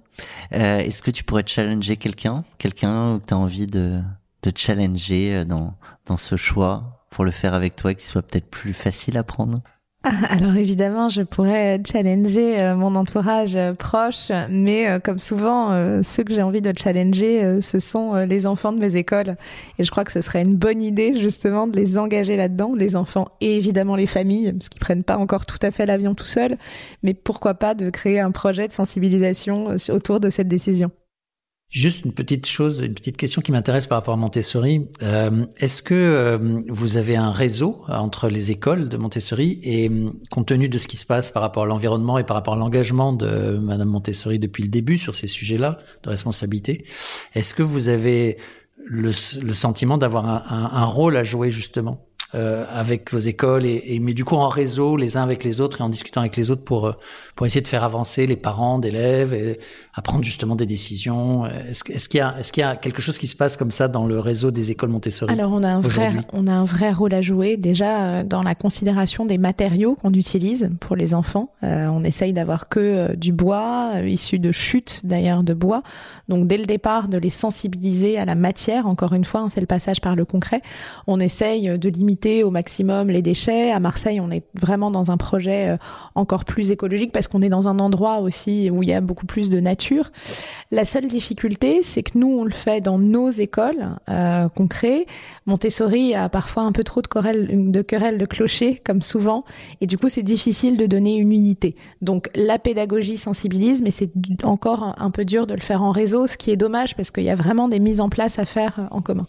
euh, 0.53 0.77
est-ce 0.77 1.01
que 1.01 1.09
tu 1.11 1.23
pourrais 1.23 1.43
challenger 1.45 1.97
quelqu'un, 1.97 2.43
quelqu'un 2.59 3.19
que 3.19 3.25
tu 3.25 3.33
as 3.33 3.37
envie 3.37 3.65
de, 3.65 4.01
de 4.43 4.51
challenger 4.55 5.45
dans, 5.45 5.73
dans 6.05 6.17
ce 6.17 6.35
choix 6.35 7.05
pour 7.09 7.25
le 7.25 7.31
faire 7.31 7.55
avec 7.55 7.75
toi, 7.75 7.93
qui 7.95 8.05
soit 8.05 8.21
peut-être 8.21 8.49
plus 8.49 8.73
facile 8.73 9.17
à 9.17 9.23
prendre? 9.23 9.57
alors 10.29 10.55
évidemment, 10.55 11.09
je 11.09 11.21
pourrais 11.21 11.81
challenger 11.85 12.61
euh, 12.61 12.73
mon 12.73 12.95
entourage 12.95 13.57
euh, 13.57 13.73
proche, 13.73 14.31
mais 14.49 14.89
euh, 14.89 14.99
comme 14.99 15.19
souvent, 15.19 15.69
ceux 16.03 16.23
que 16.23 16.33
j'ai 16.33 16.41
envie 16.41 16.61
de 16.61 16.71
challenger, 16.77 17.61
ce 17.61 17.81
sont 17.81 18.15
les 18.15 18.47
enfants 18.47 18.71
de 18.71 18.79
mes 18.79 18.95
écoles. 18.95 19.35
Et 19.77 19.83
je 19.83 19.91
crois 19.91 20.05
que 20.05 20.11
ce 20.13 20.21
serait 20.21 20.41
une 20.41 20.55
bonne 20.55 20.81
idée 20.81 21.19
justement 21.19 21.67
de 21.67 21.75
les 21.75 21.97
engager 21.97 22.37
là-dedans, 22.37 22.75
les 22.75 22.95
enfants 22.95 23.27
et 23.41 23.57
évidemment 23.57 23.97
les 23.97 24.07
familles, 24.07 24.53
parce 24.53 24.69
qu'ils 24.69 24.79
prennent 24.79 25.03
pas 25.03 25.17
encore 25.17 25.45
tout 25.45 25.59
à 25.61 25.71
fait 25.71 25.85
l'avion 25.85 26.15
tout 26.15 26.25
seuls. 26.25 26.57
Mais 27.03 27.13
pourquoi 27.13 27.55
pas 27.55 27.75
de 27.75 27.89
créer 27.89 28.21
un 28.21 28.31
projet 28.31 28.69
de 28.69 28.73
sensibilisation 28.73 29.75
autour 29.89 30.21
de 30.21 30.29
cette 30.29 30.47
décision. 30.47 30.91
Juste 31.69 32.03
une 32.03 32.13
petite 32.13 32.47
chose, 32.47 32.79
une 32.79 32.95
petite 32.95 33.15
question 33.15 33.43
qui 33.43 33.51
m'intéresse 33.51 33.85
par 33.85 33.99
rapport 33.99 34.15
à 34.15 34.17
Montessori. 34.17 34.87
Euh, 35.03 35.45
Est-ce 35.57 35.83
que 35.83 35.93
euh, 35.93 36.59
vous 36.67 36.97
avez 36.97 37.15
un 37.15 37.31
réseau 37.31 37.83
entre 37.87 38.27
les 38.27 38.49
écoles 38.49 38.89
de 38.89 38.97
Montessori 38.97 39.59
et 39.61 39.91
compte 40.31 40.47
tenu 40.47 40.67
de 40.67 40.79
ce 40.79 40.87
qui 40.87 40.97
se 40.97 41.05
passe 41.05 41.29
par 41.29 41.43
rapport 41.43 41.63
à 41.63 41.65
l'environnement 41.67 42.17
et 42.17 42.23
par 42.23 42.35
rapport 42.35 42.55
à 42.55 42.57
l'engagement 42.57 43.13
de 43.13 43.57
Madame 43.57 43.89
Montessori 43.89 44.39
depuis 44.39 44.63
le 44.63 44.69
début 44.69 44.97
sur 44.97 45.13
ces 45.13 45.27
sujets-là 45.27 45.77
de 46.01 46.09
responsabilité, 46.09 46.85
est-ce 47.35 47.53
que 47.53 47.61
vous 47.61 47.87
avez 47.87 48.37
le, 48.83 49.11
le 49.39 49.53
sentiment 49.53 49.99
d'avoir 49.99 50.25
un, 50.27 50.43
un, 50.49 50.71
un 50.81 50.85
rôle 50.85 51.17
à 51.17 51.23
jouer 51.23 51.51
justement? 51.51 52.08
Euh, 52.35 52.65
avec 52.69 53.11
vos 53.11 53.19
écoles 53.19 53.65
et, 53.65 53.83
et, 53.87 53.99
mais 53.99 54.13
du 54.13 54.25
coup 54.25 54.35
en 54.35 54.49
réseau 54.49 54.97
les 54.97 55.17
uns 55.17 55.23
avec 55.23 55.43
les 55.43 55.61
autres 55.61 55.81
et 55.81 55.83
en 55.83 55.89
discutant 55.89 56.21
avec 56.21 56.37
les 56.37 56.51
autres 56.51 56.63
pour 56.63 56.95
pour 57.35 57.45
essayer 57.45 57.61
de 57.61 57.67
faire 57.67 57.83
avancer 57.83 58.27
les 58.27 58.35
parents 58.35 58.79
d'élèves 58.79 59.33
et 59.33 59.59
à 59.93 60.01
prendre 60.01 60.23
justement 60.23 60.55
des 60.55 60.65
décisions. 60.65 61.45
Est-ce 61.45 61.91
est 61.91 62.07
qu'il 62.07 62.19
y 62.19 62.21
a 62.21 62.35
est-ce 62.39 62.51
qu'il 62.51 62.61
y 62.61 62.65
a 62.65 62.75
quelque 62.75 63.01
chose 63.01 63.17
qui 63.17 63.27
se 63.27 63.35
passe 63.35 63.57
comme 63.57 63.71
ça 63.71 63.87
dans 63.87 64.05
le 64.05 64.19
réseau 64.19 64.51
des 64.51 64.71
écoles 64.71 64.89
Montessori 64.89 65.33
Alors 65.33 65.51
on 65.51 65.63
a 65.63 65.69
un 65.69 65.81
vrai 65.81 66.11
on 66.33 66.47
a 66.47 66.53
un 66.53 66.65
vrai 66.65 66.91
rôle 66.91 67.13
à 67.13 67.21
jouer 67.21 67.57
déjà 67.57 68.23
dans 68.23 68.43
la 68.43 68.55
considération 68.55 69.25
des 69.25 69.37
matériaux 69.37 69.95
qu'on 69.95 70.13
utilise 70.13 70.69
pour 70.79 70.95
les 70.95 71.13
enfants. 71.13 71.51
Euh, 71.63 71.87
on 71.87 72.03
essaye 72.03 72.33
d'avoir 72.33 72.69
que 72.69 72.79
euh, 72.79 73.15
du 73.15 73.31
bois 73.31 73.91
euh, 73.95 74.07
issu 74.07 74.39
de 74.39 74.51
chutes 74.51 75.01
d'ailleurs 75.03 75.43
de 75.43 75.53
bois. 75.53 75.83
Donc 76.27 76.47
dès 76.47 76.57
le 76.57 76.65
départ 76.65 77.07
de 77.07 77.17
les 77.17 77.29
sensibiliser 77.29 78.17
à 78.17 78.25
la 78.25 78.35
matière. 78.35 78.87
Encore 78.87 79.13
une 79.13 79.25
fois, 79.25 79.41
hein, 79.41 79.49
c'est 79.49 79.61
le 79.61 79.67
passage 79.67 80.01
par 80.01 80.15
le 80.15 80.25
concret. 80.25 80.61
On 81.07 81.19
essaye 81.19 81.77
de 81.77 81.89
limiter 81.89 82.18
au 82.43 82.51
maximum 82.51 83.09
les 83.09 83.21
déchets. 83.21 83.71
À 83.71 83.79
Marseille, 83.79 84.19
on 84.19 84.31
est 84.31 84.45
vraiment 84.59 84.91
dans 84.91 85.11
un 85.11 85.17
projet 85.17 85.77
encore 86.15 86.45
plus 86.45 86.71
écologique 86.71 87.11
parce 87.11 87.27
qu'on 87.27 87.41
est 87.41 87.49
dans 87.49 87.67
un 87.67 87.79
endroit 87.79 88.19
aussi 88.19 88.69
où 88.69 88.83
il 88.83 88.89
y 88.89 88.93
a 88.93 89.01
beaucoup 89.01 89.25
plus 89.25 89.49
de 89.49 89.59
nature. 89.59 90.11
La 90.71 90.85
seule 90.85 91.07
difficulté, 91.07 91.81
c'est 91.83 92.03
que 92.03 92.17
nous, 92.17 92.27
on 92.27 92.43
le 92.43 92.51
fait 92.51 92.81
dans 92.81 92.99
nos 92.99 93.29
écoles 93.31 93.89
euh, 94.09 94.49
qu'on 94.49 94.67
crée. 94.67 95.05
Montessori 95.45 96.13
a 96.13 96.29
parfois 96.29 96.63
un 96.63 96.71
peu 96.71 96.83
trop 96.83 97.01
de 97.01 97.07
querelles 97.07 97.71
de, 97.71 97.81
querelles 97.81 98.17
de 98.17 98.25
clocher, 98.25 98.81
comme 98.85 99.01
souvent, 99.01 99.45
et 99.81 99.87
du 99.87 99.97
coup, 99.97 100.09
c'est 100.09 100.23
difficile 100.23 100.77
de 100.77 100.85
donner 100.85 101.17
une 101.17 101.31
unité. 101.31 101.75
Donc, 102.01 102.29
la 102.35 102.59
pédagogie 102.59 103.17
sensibilise, 103.17 103.81
mais 103.81 103.91
c'est 103.91 104.11
encore 104.43 104.95
un 104.97 105.11
peu 105.11 105.25
dur 105.25 105.47
de 105.47 105.53
le 105.53 105.61
faire 105.61 105.81
en 105.81 105.91
réseau, 105.91 106.27
ce 106.27 106.37
qui 106.37 106.51
est 106.51 106.57
dommage 106.57 106.95
parce 106.95 107.11
qu'il 107.11 107.23
y 107.23 107.29
a 107.29 107.35
vraiment 107.35 107.67
des 107.67 107.79
mises 107.79 108.01
en 108.01 108.09
place 108.09 108.39
à 108.39 108.45
faire 108.45 108.87
en 108.91 109.01
commun. 109.01 109.27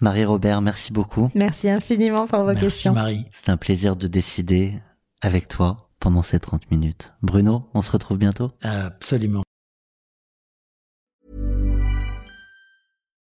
Marie-Robert, 0.00 0.62
merci 0.62 0.92
beaucoup. 0.92 1.30
Merci 1.34 1.68
infiniment 1.68 2.26
pour 2.26 2.40
vos 2.40 2.46
merci 2.46 2.60
questions. 2.60 2.92
Marie. 2.94 3.24
C'est 3.32 3.48
un 3.50 3.56
plaisir 3.56 3.96
de 3.96 4.06
décider 4.06 4.74
avec 5.20 5.48
toi 5.48 5.90
pendant 6.00 6.22
ces 6.22 6.40
30 6.40 6.70
minutes. 6.70 7.12
Bruno, 7.22 7.68
on 7.74 7.82
se 7.82 7.90
retrouve 7.90 8.18
bientôt 8.18 8.52
Absolument. 8.62 9.42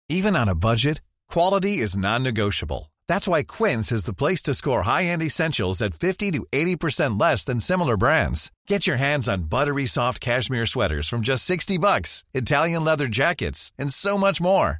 Even 0.09 0.35
on 0.35 0.47
a 0.47 0.55
budget, 0.55 1.01
quality 1.31 1.79
is 1.79 1.97
non-negotiable. 1.97 2.91
That's 3.07 3.27
why 3.27 3.43
Quince 3.43 3.91
is 3.91 4.05
the 4.05 4.13
place 4.13 4.41
to 4.43 4.53
score 4.53 4.83
high-end 4.83 5.21
essentials 5.21 5.81
at 5.81 5.93
50 5.93 6.31
to 6.31 6.45
80% 6.51 7.19
less 7.19 7.43
than 7.45 7.59
similar 7.59 7.97
brands. 7.97 8.51
Get 8.67 8.85
your 8.87 8.97
hands 8.97 9.27
on 9.29 9.43
buttery 9.49 9.85
soft 9.85 10.19
cashmere 10.19 10.65
sweaters 10.65 11.07
from 11.07 11.21
just 11.21 11.45
60 11.45 11.77
bucks, 11.77 12.23
Italian 12.33 12.83
leather 12.83 13.07
jackets, 13.07 13.71
and 13.79 13.91
so 13.93 14.17
much 14.17 14.41
more. 14.41 14.79